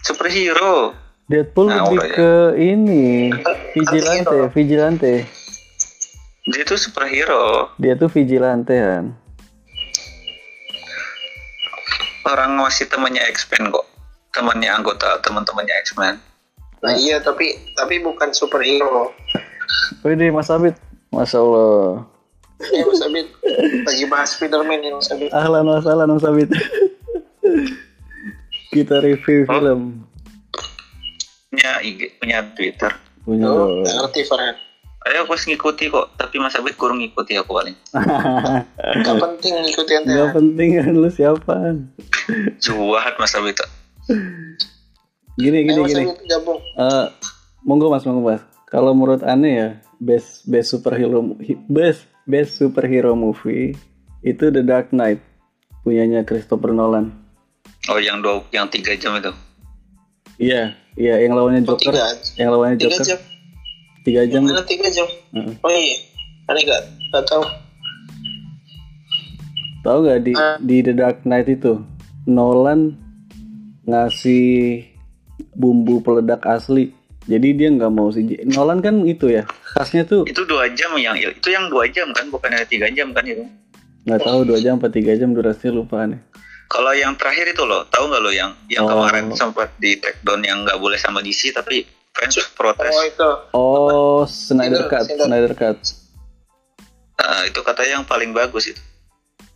[0.00, 2.14] superhero Deadpool Nah, lebih udah ya.
[2.16, 3.04] ke ini
[3.72, 5.14] vigilante, vigilante.
[6.44, 9.16] dia itu superhero Dia tuh vigilante kan.
[12.24, 13.86] Orang masih temannya X-Men kok
[14.30, 16.16] temannya anggota teman-temannya X-Men
[16.84, 19.08] Nah, iya, tapi tapi bukan superhero.
[20.04, 20.76] Wih Mas Abid,
[21.08, 22.04] Masya Allah.
[22.60, 23.24] Ya, Mas Abid
[23.88, 25.32] lagi bahas Spiderman yang Mas Abid.
[25.32, 26.52] Ahlan wa sahlan Mas Abid.
[28.68, 29.56] Kita review Oh.
[29.56, 29.80] film.
[31.48, 34.58] punya IG punya Twitter Punya Oh, ngerti Farhan.
[35.04, 37.76] Ayo aku ngikuti kok tapi Mas Abid kurang ngikuti aku paling
[39.04, 40.32] Gak penting ngikutin Gak ente.
[40.32, 41.76] penting kan lu siapa?
[42.56, 43.60] juahat Mas Abid
[45.34, 46.02] Gini gini Ayo gini.
[46.06, 46.58] Abid.
[46.78, 47.06] Eh,
[47.60, 48.42] monggo Mas, monggo Mas.
[48.64, 51.20] Kalau menurut aneh ya, best best superhero
[51.66, 53.74] best best superhero movie
[54.20, 55.20] itu The Dark Knight
[55.82, 57.12] punyanya Christopher Nolan.
[57.84, 59.28] oh yang dua yang tiga jam itu
[60.34, 63.18] Iya, iya yang lawannya Oh, Joker, tiga, yang lawannya tiga Joker jam.
[64.04, 64.44] Tiga jam.
[64.44, 65.08] Mana tiga jam?
[65.32, 65.54] Heeh.
[65.58, 65.96] Oh iya.
[66.44, 67.44] Aneh gak, gak tahu.
[69.80, 70.56] Tahu gak di Ah.
[70.58, 71.80] di The Dark Knight itu
[72.24, 72.96] Nolan
[73.84, 74.80] ngasih
[75.52, 76.88] bumbu peledak asli.
[77.24, 78.24] Jadi dia nggak mau sih.
[78.46, 82.28] Nolan kan itu ya khasnya tuh Itu dua jam yang itu yang dua jam kan,
[82.28, 83.44] bukannya tiga jam kan itu.
[84.04, 86.20] nggak tahu dua jam apa tiga jam durasinya lupa aneh.
[86.66, 88.90] Kalau yang terakhir itu loh, tahu nggak lo yang yang Oh.
[88.90, 92.88] kemarin sempat di take down yang nggak boleh sama DC tapi fans protes.
[92.88, 93.30] Oh itu.
[93.52, 95.52] Oh Snyder Snyder- Cut, Snyder.
[95.52, 95.78] Cut.
[97.16, 98.82] Nah, itu katanya yang paling bagus itu.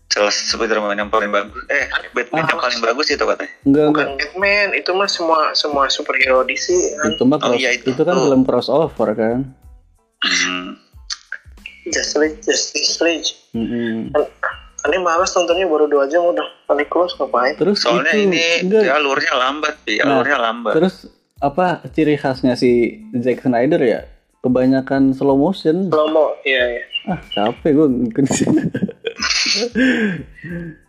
[0.09, 1.61] Salah Spiderman yang paling bagus.
[1.69, 2.65] Eh, Batman yang Ah.
[2.65, 3.53] paling bagus itu katanya.
[3.63, 4.19] Enggak Bukan enggak.
[4.25, 6.67] Batman, itu mah semua semua superhero DC.
[6.97, 7.13] kan.
[7.13, 7.93] Itu mah Oh, cross- iya, itu.
[7.93, 8.03] itu.
[8.03, 8.25] kan Oh.
[8.25, 9.39] film crossover kan.
[10.19, 10.81] Hmm.
[11.87, 13.29] Justice League, Justice League.
[13.51, 14.13] Mm-mm.
[14.81, 17.53] Aneh malas nontonnya baru dua jam udah paling close ngapain?
[17.55, 18.83] Terus Soalnya itu ini enggak.
[18.83, 19.75] ya, alurnya lambat.
[19.85, 20.73] Nah, Alurnya lambat.
[20.75, 20.95] Terus
[21.39, 22.71] apa ciri khasnya si
[23.15, 24.01] Zack Snyder ya?
[24.39, 25.89] Kebanyakan slow motion.
[25.89, 26.09] Slow
[26.43, 26.83] iya iya.
[27.07, 27.87] Ah capek gue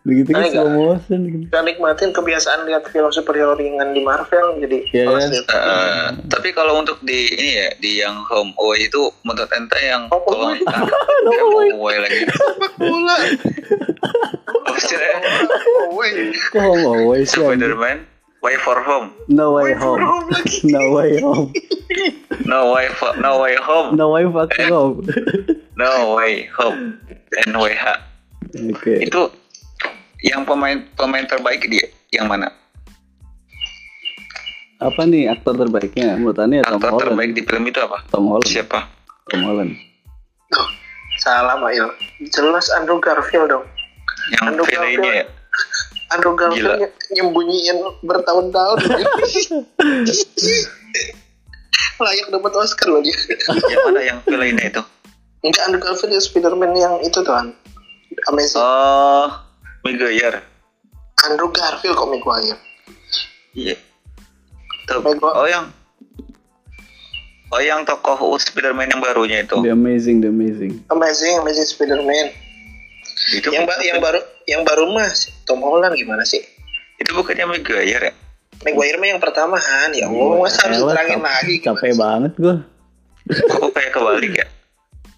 [0.00, 0.76] Begitu kan slow nggak?
[0.76, 1.44] motion gitu.
[1.48, 5.28] Gak nikmatin kebiasaan lihat film superhero ringan di Marvel jadi Iya, kan?
[5.28, 5.46] lihat.
[5.50, 10.06] Eh, tapi kalau untuk di ini ya di yang home away itu menurut ente yang
[10.08, 10.58] Home kalau away.
[11.42, 12.20] home away lagi.
[12.76, 13.16] Bola.
[14.62, 15.14] Maksudnya
[15.80, 16.34] Oh, wait.
[16.48, 17.38] Kok home away sih?
[17.40, 17.98] Spider-Man
[18.40, 19.12] Way for Home.
[19.28, 20.00] No way Way home.
[20.00, 20.26] home.
[20.64, 21.52] No way home.
[22.48, 23.88] No way for, no way home.
[23.94, 25.04] No way fucking home.
[25.76, 26.96] No way home.
[27.46, 27.84] NWH.
[28.72, 28.92] Oke.
[29.04, 29.28] Itu
[30.24, 32.48] yang pemain pemain terbaik dia yang mana?
[34.80, 36.16] Apa nih aktor terbaiknya?
[36.16, 37.04] Menurut Ani ya Tom Aktor Holland.
[37.12, 37.98] terbaik di film itu apa?
[38.08, 38.48] Tom Holland.
[38.48, 38.80] Siapa?
[39.28, 39.72] Tom Holland.
[40.48, 40.68] Tuh,
[41.20, 41.92] salah Mail.
[42.32, 43.64] Jelas Andrew Garfield dong.
[44.32, 45.26] Yang Andrew villainnya ya?
[46.10, 46.76] Andrew Garfield Gila.
[46.82, 48.78] ny- nyembunyiin bertahun-tahun.
[52.00, 53.14] Layak dapat Oscar loh dia.
[53.68, 54.82] Yang mana yang villainnya itu?
[55.44, 57.52] Enggak Andrew Garfield ya Spider-Man yang itu tuh kan.
[58.28, 58.60] Amazing.
[58.60, 59.28] Oh,
[59.84, 60.40] Maguire.
[61.28, 62.58] Andrew Garfield kok Maguire.
[63.52, 63.76] Iya.
[64.90, 65.36] Maguire.
[65.36, 65.66] Oh yang
[67.50, 69.58] Oh yang tokoh Spider-Man yang barunya itu.
[69.58, 70.86] The Amazing, The Amazing.
[70.88, 72.26] Amazing, Amazing Spider-Man.
[73.28, 76.40] Itu Yang, ba- yang baru yang baru mah si Tom Holland gimana sih?
[76.96, 78.14] itu bukannya Maguire ya?
[78.60, 79.96] Maguire mah yang pertama Han.
[79.96, 81.56] Ya Allah, masa harus terangin lagi?
[81.60, 82.56] Capek banget gue.
[83.30, 84.46] Kok kayak kebalik ya?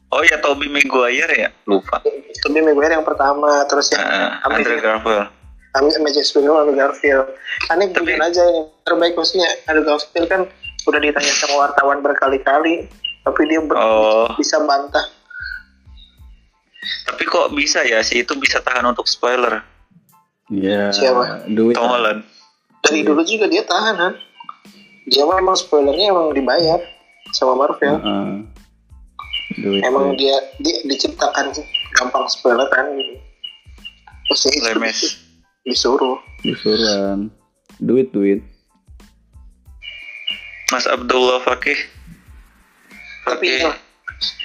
[0.09, 1.49] Oh ya Tobey Maguire ya?
[1.65, 1.99] Lupa.
[2.05, 5.27] Tapi Maguire yang pertama, terus yang Uh, Andrew Garfield.
[5.73, 7.27] Amazing Spider-Man Andrew Garfield.
[7.67, 10.41] Aneh Tapi- aja ini terbaik maksudnya Andrew Garfield kan
[10.85, 12.87] udah ditanya sama wartawan berkali-kali,
[13.23, 14.29] tapi dia ber- Oh.
[14.37, 15.07] bisa bantah.
[16.83, 19.62] Tapi kok bisa ya sih itu bisa tahan untuk spoiler?
[20.51, 20.90] Iya.
[20.90, 21.47] Siapa?
[21.47, 21.79] Duit.
[21.79, 22.27] Tom Holland.
[22.83, 24.14] Dari dulu juga dia tahan Han.
[25.07, 26.79] Dia emang spoilernya emang dibayar
[27.31, 27.97] sama Marvel.
[28.03, 28.31] Heeh.
[29.62, 29.83] Duit.
[29.85, 31.55] Emang dia, dia diciptakan
[31.95, 32.88] gampang spoiler kan.
[34.31, 34.99] Terus Lemes.
[35.62, 36.18] disuruh.
[36.42, 37.31] Disuruhan.
[37.79, 38.42] Duit, duit.
[40.73, 41.77] Mas Abdullah Fakih.
[43.29, 43.61] Tapi Fakih.
[43.61, 43.71] itu,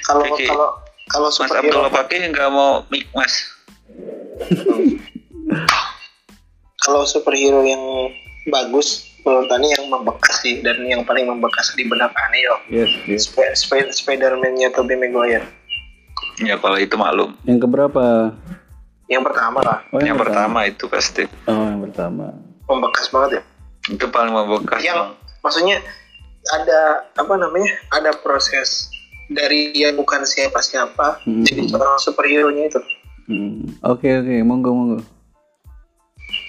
[0.06, 0.70] kalau kalau
[1.08, 3.34] kalau Mas superhero Abdullah Fakih nggak mau mic mas.
[6.78, 7.82] kalau superhero yang
[8.48, 12.92] bagus menurut Ani yang membekas sih dan yang paling membekas di benak Ani yo Yes,
[13.06, 13.28] yes.
[13.28, 15.44] Sp- Sp- Spider-Man-nya Tobey Maguire
[16.38, 17.34] Ya kalau itu maklum.
[17.44, 18.30] Yang keberapa?
[19.08, 21.24] yang pertama lah Oh, yang pertama itu pasti.
[21.48, 22.36] Oh, yang pertama.
[22.66, 23.44] membekas banget ya
[23.90, 24.80] Itu paling membekas.
[24.82, 25.12] yang Bang.
[25.42, 25.80] maksudnya
[26.50, 26.80] ada
[27.14, 28.92] apa namanya ada proses
[29.28, 31.44] dari dia bukan siapa-siapa Hmm.
[31.44, 32.82] jadi seorang superhero nya itu
[33.28, 33.68] Hmm.
[33.84, 34.40] Oke, oke.
[34.40, 34.98] Monggo, monggo.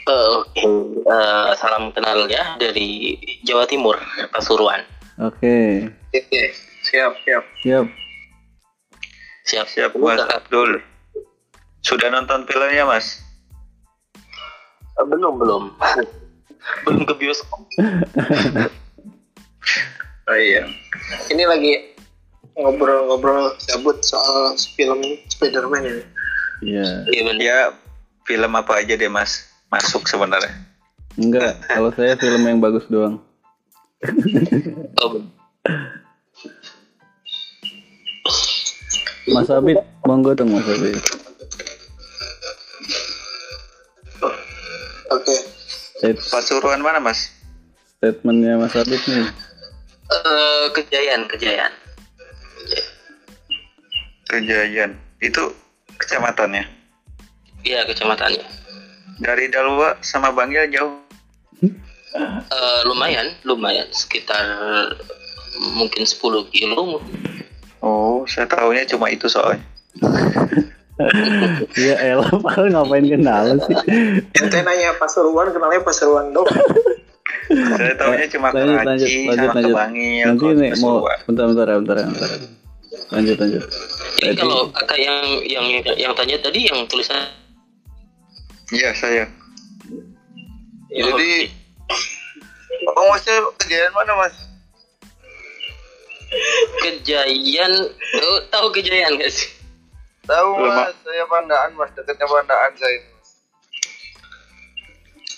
[0.07, 0.63] Eh, Oke,
[1.03, 3.99] Eh, salam kenal ya dari Jawa Timur,
[4.31, 4.87] Pasuruan.
[5.19, 5.91] Oke.
[6.15, 6.43] Oke,
[6.87, 7.87] siap siap Siap.
[9.43, 10.79] Siap, Siap Mas Abdul.
[11.83, 13.27] Sudah nonton filmnya Mas?
[14.95, 15.75] Eh, belum belum,
[16.87, 17.59] belum ke bioskop.
[20.31, 20.63] oh iya
[21.33, 21.98] ini lagi
[22.59, 24.99] ngobrol-ngobrol cabut soal film
[25.29, 26.03] Spider-Man ini
[26.59, 27.07] Iya.
[27.07, 27.39] Iya benar.
[27.39, 27.59] Ya
[28.25, 30.51] film apa aja deh Mas masuk sebenarnya.
[31.15, 33.23] Enggak, kalau saya film yang bagus doang.
[34.99, 35.23] Oh.
[39.29, 40.99] Mas Abid, monggo dong Mas Abid.
[45.09, 45.35] oke
[45.95, 47.31] State- Pasuruan mana Mas?
[47.95, 49.27] statementnya Mas Abid nih.
[50.09, 51.75] Eh, kejayaan, kejayaan.
[54.29, 54.93] Kejayaan.
[55.19, 55.57] Itu
[55.99, 56.65] kecamatannya.
[57.65, 58.45] Iya kecamatannya.
[59.19, 61.03] Dari Dalwa sama Bangil jauh.
[62.15, 64.41] Eh, lumayan, lumayan sekitar
[65.75, 67.03] mungkin 10 kilo.
[67.83, 69.63] Oh, saya tahunya cuma itu soalnya.
[71.79, 73.77] Ya elah, padahal ngapain kenal sih?
[74.35, 76.51] ente nanya Pasuruan kenalnya Pasuruan dong
[77.55, 79.71] Saya tahunya cuma Lanjut, lanjut, Keraci lanjut, sama lanjut.
[79.79, 80.27] Kebangil.
[80.27, 82.31] Nanti nih mau bentar, bentar, bentar, bentar.
[83.09, 83.63] Lanjut, lanjut.
[84.17, 87.21] Jadi Jadi- kalau kakak yang yang yang tanya tadi yang tulisan
[88.69, 89.25] Iya, saya.
[90.89, 91.49] Jadi
[92.89, 94.35] Oh masnya kejadian mana mas?
[96.79, 97.73] kejayaan,
[98.19, 99.49] oh, tahu kejayaan gak sih?
[100.23, 102.99] Tahu mas, saya pandaan mas, dekatnya pandaan saya.
[103.01, 103.29] Mas.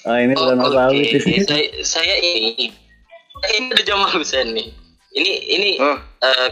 [0.03, 0.83] Ah ini bukan Oh, Mas oke.
[0.83, 1.45] Alwi sih.
[1.45, 2.75] Saya, saya ini
[3.47, 4.75] ini ada Jamal Hussein nih.
[5.13, 6.49] Ini ini Oh, eh,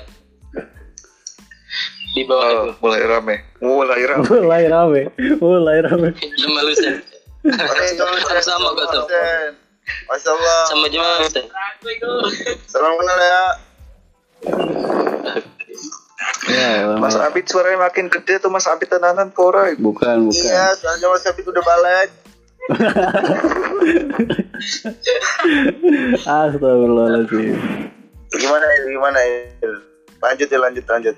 [2.16, 3.36] di bawah oh, itu mulai rame.
[3.60, 4.24] Mulai rame.
[4.24, 5.02] Mulai rame,
[5.40, 6.08] mulai rame.
[6.40, 7.02] Jamal Hussein.
[7.96, 9.04] Sama-sama kok tuh.
[10.08, 10.60] Masya Allah.
[10.72, 11.46] Sama Jamal Hussein.
[12.66, 13.42] Salam kenal ya.
[16.48, 17.14] Ya, Mas.
[17.14, 19.70] Abid suaranya makin gede tuh Mas Abid tenanan pora.
[19.76, 20.34] Bukan, bukan.
[20.34, 22.10] Iya, soalnya mas Abid udah balik.
[26.26, 27.54] Astagfirullahaladzim.
[28.28, 28.88] Gimana ini?
[28.92, 29.46] Gimana ini?
[30.18, 31.16] Lanjut ya, lanjut, lanjut.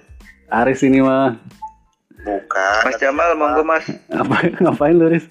[0.51, 1.38] Aris ini mah.
[2.26, 2.82] Bukan.
[2.82, 3.86] Mas Jamal monggo Mas.
[4.11, 5.30] Ngapain, ngapain lu, Riz?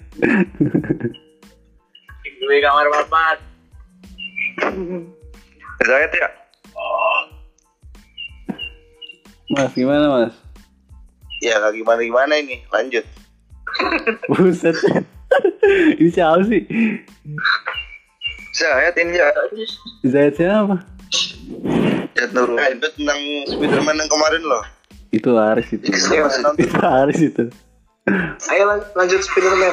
[2.40, 3.36] gue kamar bapak
[5.84, 6.28] Saya ya.
[9.52, 10.34] Mas, gimana, Mas?
[11.44, 12.64] Ya, nggak gimana gimana ini.
[12.72, 13.04] Lanjut.
[14.32, 14.76] Buset.
[16.00, 16.64] ini siapa sih?
[18.56, 19.28] Saya ini ya.
[20.04, 20.80] Zayat siapa?
[22.16, 22.56] Jat Nurul.
[22.58, 24.64] Nah, itu tentang Spiderman yang kemarin loh.
[25.10, 25.84] Itu Aris itu.
[26.56, 27.44] Itu Aris itu.
[28.48, 29.68] ayo lan- lanjut Spiderman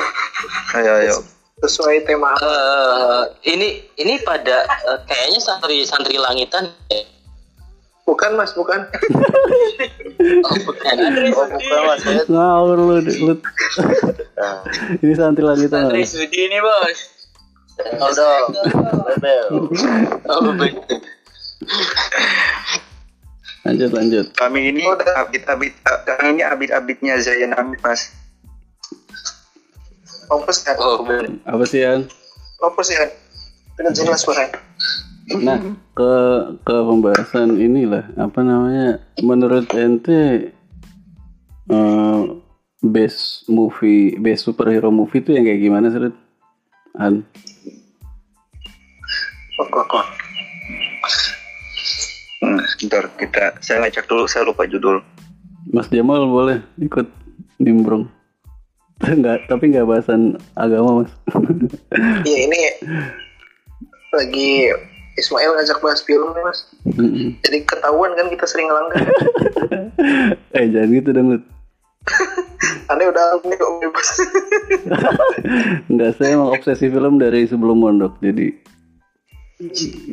[0.76, 1.16] Ayo ayo.
[1.58, 6.70] sesuai tema Eh, ini ini pada eh, kayaknya santri santri langitan.
[6.88, 7.02] ya?
[8.04, 8.86] bukan mas bukan
[10.40, 10.94] Oh, bukan.
[11.34, 12.02] Oh, bukan mas.
[12.26, 13.34] Ngawur lu, lu.
[14.34, 14.58] Nah,
[15.02, 15.78] Ini santri lagi tuh.
[16.04, 16.98] Sudi ini bos.
[17.78, 19.46] Bebel.
[20.26, 20.74] Oh, betul.
[23.68, 24.26] Lanjut, lanjut.
[24.40, 28.16] Kami ini abid abid kami ini abid abidnya Zayan Hamid Mas.
[30.28, 31.28] opus kan Oh, benar.
[31.48, 32.04] Apa sih, Yan?
[32.58, 33.06] opus ya
[33.78, 34.58] dengan jelas suaranya
[35.28, 35.60] Nah,
[35.92, 36.12] ke
[36.64, 39.04] ke pembahasan inilah apa namanya?
[39.20, 40.52] Menurut ente
[41.68, 42.20] eh
[42.80, 46.00] best movie, best superhero movie itu yang kayak gimana sih?
[46.00, 46.16] Rit?
[46.96, 47.28] An?
[49.58, 50.06] kok kok
[52.78, 55.02] sebentar kita saya ngecek dulu saya lupa judul.
[55.74, 57.10] Mas Jamal boleh ikut
[57.58, 58.06] nimbrung.
[59.04, 61.12] Enggak, tapi nggak bahasan agama, Mas.
[62.30, 62.62] iya ini
[64.14, 64.70] lagi
[65.18, 67.34] Ismail ngajak bahas film nih mas Mm-mm.
[67.42, 69.02] jadi ketahuan kan kita sering ngelanggar
[70.58, 71.44] eh, jangan gitu dong, Lut.
[72.88, 74.10] aneh udah ini kok bebas
[75.92, 78.54] Enggak, saya emang obsesi film dari sebelum mondok, jadi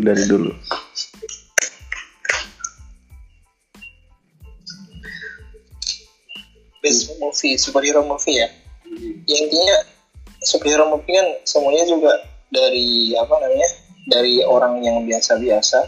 [0.01, 0.51] dari dulu.
[6.85, 8.49] Best movie superhero movie ya.
[9.24, 9.76] Ya intinya
[10.45, 12.12] superhero movie kan semuanya juga
[12.53, 13.70] dari apa namanya
[14.12, 15.80] dari orang yang biasa-biasa.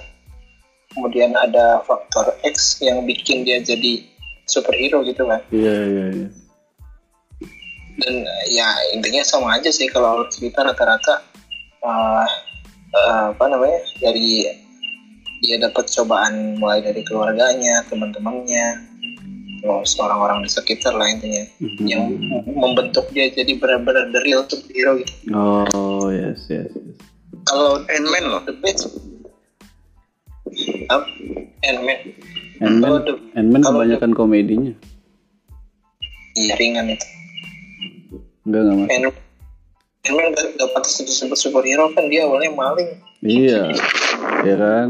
[0.97, 4.01] Kemudian ada faktor X yang bikin dia jadi
[4.49, 5.45] superhero gitu kan.
[5.53, 6.29] Iya, iya, iya.
[7.97, 11.25] dan eh, ya intinya sama aja sih kalau cerita rata-rata
[11.81, 12.27] eh,
[12.93, 14.45] eh, apa namanya dari
[15.41, 18.96] dia dapat cobaan mulai dari keluarganya teman-temannya
[19.63, 21.45] orang-orang di sekitar lah intinya
[21.81, 22.13] yang
[22.47, 26.97] membentuk dia jadi benar-benar the real superhero gitu Oh, yes, yes, yes.
[27.43, 28.43] kalau Ant-Man loh.
[28.45, 28.91] the best
[30.87, 31.03] Up,
[31.61, 31.99] Ant-Man,
[32.57, 34.73] Kalau the- kalau kebanyakan komedinya.
[36.35, 37.07] iya ringan itu
[38.43, 38.89] Enggak, enggak, Mas.
[38.93, 39.21] Ant-
[40.05, 43.75] Ant-Man gak, gak pantas disebut superhero kan dia awalnya maling Iya,
[44.45, 44.87] ya kan?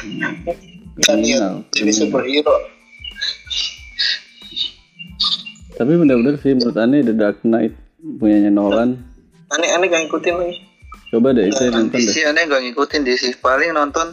[1.04, 2.54] kan dia jadi superhero
[5.80, 7.72] Tapi bener-bener sih menurut Ane The Dark Knight
[8.20, 9.00] punyanya Nolan.
[9.50, 10.56] aneh-aneh gak ngikutin lagi
[11.10, 12.04] Coba deh itu nonton deh.
[12.04, 14.12] DC aneh gak ngikutin DC paling nonton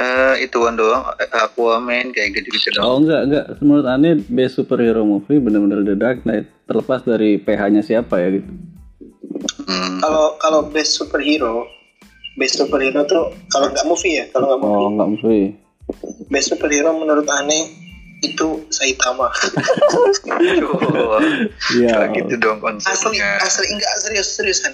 [0.00, 1.04] eh ituan doang
[1.36, 2.84] Aquaman kayak gitu-gitu doang.
[2.88, 3.44] Oh enggak, enggak.
[3.60, 6.48] Menurut Ane best superhero movie bener-bener The Dark Knight.
[6.64, 8.48] Terlepas dari PH-nya siapa ya gitu.
[9.68, 10.00] Hmm.
[10.00, 11.68] kalau kalau best superhero
[12.40, 15.46] best superhero tuh kalau nggak movie ya kalau nggak movie Oh enggak movie.
[16.32, 17.81] best superhero menurut aneh
[18.22, 19.28] itu Saitama
[21.72, 22.08] Iya.
[22.12, 22.80] Gitu dong asli
[23.12, 23.28] konsepnya.
[23.38, 24.72] asli enggak serius seriusan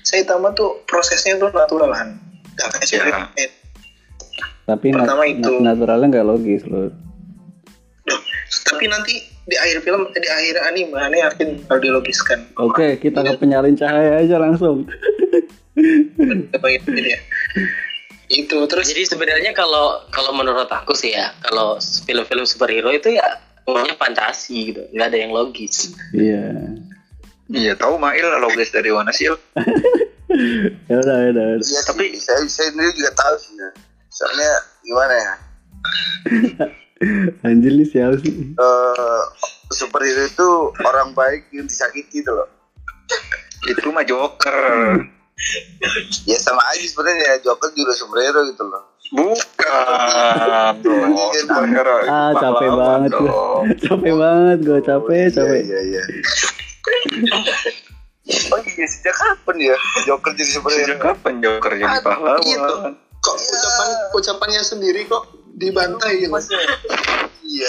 [0.00, 2.16] Saitama tuh prosesnya tuh naturalan.
[2.54, 3.48] Gak kayak Ya.
[4.66, 5.50] Tapi Pertama itu.
[5.58, 6.88] na- naturalnya nggak logis loh.
[8.02, 8.20] Duh,
[8.64, 12.38] Tapi nanti di akhir film, di akhir anime, aneh yakin kalau dilogiskan.
[12.54, 14.86] Oke, kita ke penyalin cahaya aja langsung.
[16.50, 17.20] Apa itu jadi ya?
[18.30, 23.26] Itu terus Jadi sebenarnya kalau kalau menurut aku sih ya, kalau film-film superhero itu ya
[23.66, 25.94] semuanya fantasi gitu, nggak ada yang logis.
[26.14, 26.54] Iya.
[27.50, 29.26] Iya tahu Mail logis dari mana sih?
[30.86, 31.44] Ya udah, ya udah.
[31.50, 31.66] ya udah.
[31.66, 33.50] Iya tapi saya saya sendiri juga tahu sih.
[33.58, 33.70] ya.
[34.14, 34.50] Soalnya
[34.86, 35.34] gimana ya?
[37.50, 38.54] Anjir nih siapa sih?
[38.54, 39.22] Eh
[39.74, 40.48] superhero itu
[40.86, 42.46] orang baik yang disakiti gitu loh.
[43.66, 45.02] Itu mah Joker.
[46.22, 48.82] Ya sama aja sebenarnya Joker juga superhero gitu loh.
[49.10, 50.72] Bukan.
[50.80, 51.96] dong, superhero.
[52.04, 53.32] Ah, capek banget gue.
[53.84, 55.60] capek banget gue, capek, capek.
[55.64, 56.02] Iya iya.
[58.48, 60.86] Oh iya sejak kapan ya Joker jadi superhero?
[60.86, 62.40] Sejak kapan Joker jadi Ah, pahlawan?
[62.40, 62.74] gitu.
[63.20, 66.32] kok ucapan ucapannya sendiri kok dibantai gitu.
[67.42, 67.68] Iya.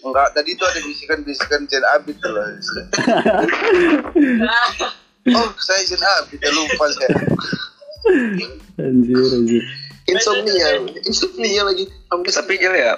[0.00, 2.44] Enggak, tadi itu ada bisikan-bisikan Jen Abid tuh loh.
[5.28, 7.18] oh, saya Jen Abid, ya lupa saya.
[8.80, 9.62] Anjir, anjir.
[10.08, 10.68] Insomnia,
[11.06, 11.84] insomnia lagi.
[12.08, 12.94] Sampai Tapi Jel ya,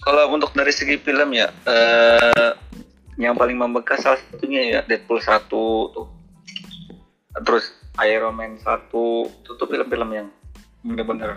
[0.00, 2.50] kalau untuk dari segi film ya, eh,
[3.20, 6.08] yang paling membekas salah satunya ya Deadpool 1 tuh.
[7.44, 7.64] Terus
[8.06, 8.88] Iron Man 1
[9.28, 10.28] itu tuh film-film yang
[10.80, 11.36] bener-bener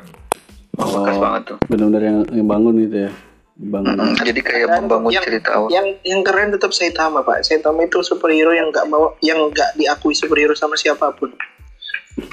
[0.73, 1.21] membekas Oh.
[1.21, 1.57] banget tuh.
[1.67, 3.11] Benar-benar yang, yang bangun gitu ya.
[3.53, 4.01] Bangun.
[4.01, 5.69] Mm, Jadi kayak membangun yang, cerita awal.
[5.69, 10.17] yang yang keren tetap Saitama pak Saitama itu superhero yang nggak bawa yang nggak diakui
[10.17, 11.29] superhero sama siapa pun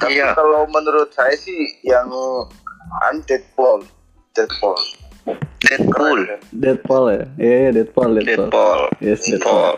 [0.01, 0.33] Tapi Iya.
[0.33, 2.09] kalau menurut saya sih yang
[3.05, 3.85] an Deadpool.
[4.33, 4.77] Deadpool.
[5.61, 6.21] Deadpool.
[6.53, 7.25] Deadpool ya?
[7.37, 8.49] Iya, iya, Deadpool, Deadpool.
[8.49, 8.81] Deadpool.
[9.01, 9.77] Yes, Deadpool.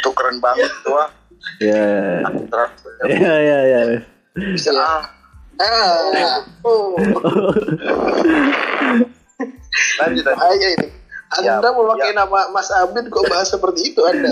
[0.00, 1.08] Itu keren banget tuh ah.
[1.60, 1.84] Iya.
[3.04, 3.80] Iya, iya, iya.
[4.32, 5.04] Bisa ah.
[5.60, 6.96] ah oh
[10.02, 10.88] Lanjut aja ini
[11.34, 12.22] anda Ya, memakai ya.
[12.22, 14.30] nama Mas Abid kok bahas seperti itu anda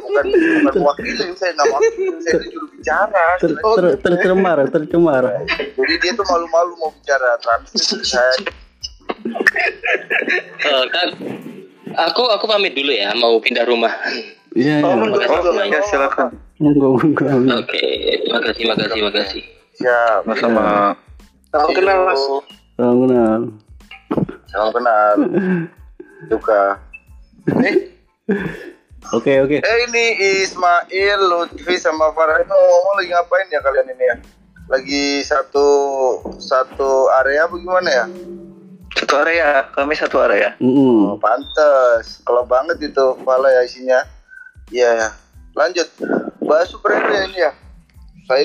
[0.00, 0.24] Bukan
[0.72, 1.04] bukan
[1.36, 3.26] saya nggak wakilin saya itu juru bicara.
[3.42, 5.24] Ter, ter, tercemar, tercemar.
[5.50, 8.34] Jadi dia tuh malu-malu mau bicara translate saya.
[10.64, 11.08] Eh, kan,
[11.98, 13.92] aku aku pamit dulu ya, mau pindah rumah.
[14.54, 14.94] Iya, iya.
[14.94, 16.30] Oh, ya silakan.
[16.62, 17.26] Monggo, monggo.
[17.58, 17.84] Oke,
[18.30, 19.42] makasih, makasih, makasih.
[19.82, 20.22] Siap.
[20.38, 20.94] Sama
[21.50, 22.22] salam kenal Mas
[22.78, 23.40] Salam kenal.
[24.48, 25.16] Salam kenal.
[26.30, 26.78] Juga.
[29.12, 29.56] Oke, oke.
[29.60, 30.06] Eh ini
[30.42, 34.16] Ismail, Lutfi sama Farah itu ngomong lagi ngapain ya kalian ini ya?
[34.72, 35.68] Lagi satu
[36.40, 38.06] satu area apa gimana ya?
[38.94, 40.54] satu area, kami satu area.
[40.62, 41.12] Mm-mm.
[41.12, 42.22] Oh, pantes.
[42.22, 44.00] Kalau banget itu kepala ya isinya.
[44.70, 45.08] Iya ya.
[45.52, 45.90] Lanjut.
[46.40, 47.52] Bahas superhero ya ini ya.
[48.24, 48.42] Saya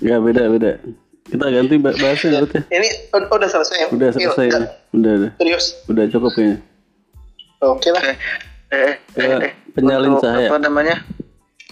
[0.00, 0.80] Ya, beda, beda.
[1.30, 2.58] Kita ganti ba- bahasnya berarti.
[2.68, 4.68] ini udah selesai ya Udah selesai Iya, ya.
[4.90, 5.30] Udah, udah.
[5.36, 6.58] serius Udah cukup kayaknya.
[7.60, 8.16] oke lah Eh,
[8.70, 10.46] eh, eh, Ya, eh, penyalin untuk cahaya.
[10.46, 10.96] Apa namanya?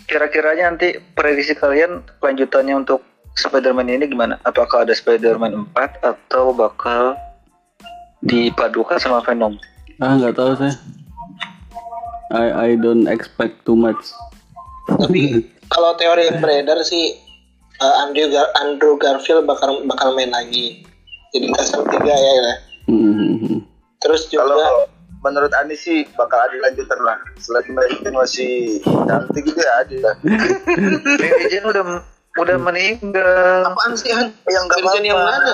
[0.04, 3.02] Kira-kiranya nanti prediksi kalian lanjutannya untuk
[3.34, 4.38] Spider-Man ini gimana?
[4.42, 7.14] Apakah ada Spider-Man 4 atau bakal
[8.20, 9.54] dipadukan sama Venom?
[9.96, 10.74] Ah, nggak tahu saya.
[12.28, 14.10] I I don't expect too much.
[14.88, 17.14] tapi kalau teori yang beredar sih
[17.78, 20.82] eh, Andrew Gar- Andrew Garfield bakal bakal main lagi
[21.28, 22.54] jadi kasar tiga ya, ya.
[22.88, 23.60] Mm-hmm.
[23.98, 27.18] terus juga kalau menurut Ani sih bakal ada lanjutan lah.
[27.36, 29.96] Selagi mereka masih cantik gitu ya ada.
[30.04, 30.14] lah.
[31.60, 31.82] Udah
[32.38, 33.66] udah meninggal.
[33.66, 34.30] apaan sih Han?
[34.46, 35.52] Yang Mary Jane yang mana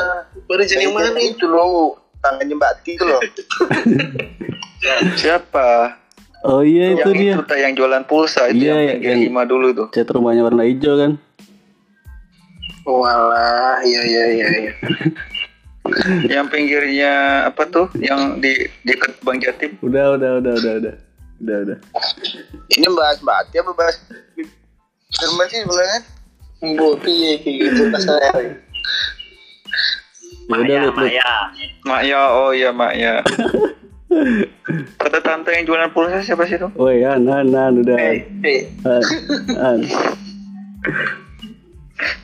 [0.62, 3.20] Jane yang mana itu loh tangannya Mbak Ti itu loh.
[5.16, 5.97] Siapa?
[6.45, 7.35] Oh iya itu yang dia.
[7.41, 9.87] itu yang jualan pulsa itu Iya, yang yang- yang lima dulu tuh.
[9.91, 11.16] Cat rumahnya warna hijau kan?
[12.85, 14.47] Walah, iya iya iya.
[14.61, 14.72] iya.
[16.37, 17.89] yang pinggirnya apa tuh?
[17.97, 18.53] Yang di
[18.85, 19.76] dekat Bang Jatim.
[19.80, 20.95] Udah, udah, udah, udah, udah.
[21.45, 21.78] Udah, udah.
[22.72, 23.97] Ini bahas Mbak Ti apa bahas
[25.14, 26.01] Firman sih sebenarnya?
[26.64, 28.18] Bu, piye kayak gitu kasar.
[28.20, 28.32] Ya
[30.49, 31.12] udah, Lut, Lut.
[31.85, 33.14] Mak ya, oh iya Mak ya.
[35.01, 36.70] Kata tante yang jualan pulsa siapa sih tuh?
[36.78, 37.97] Woi, An, An, An, udah.
[37.99, 38.62] Eh, eh.
[38.87, 39.03] An,
[39.59, 39.80] An.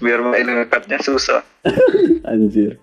[0.03, 1.45] Biar Mak ini ngekatnya susah.
[2.31, 2.79] Anjir.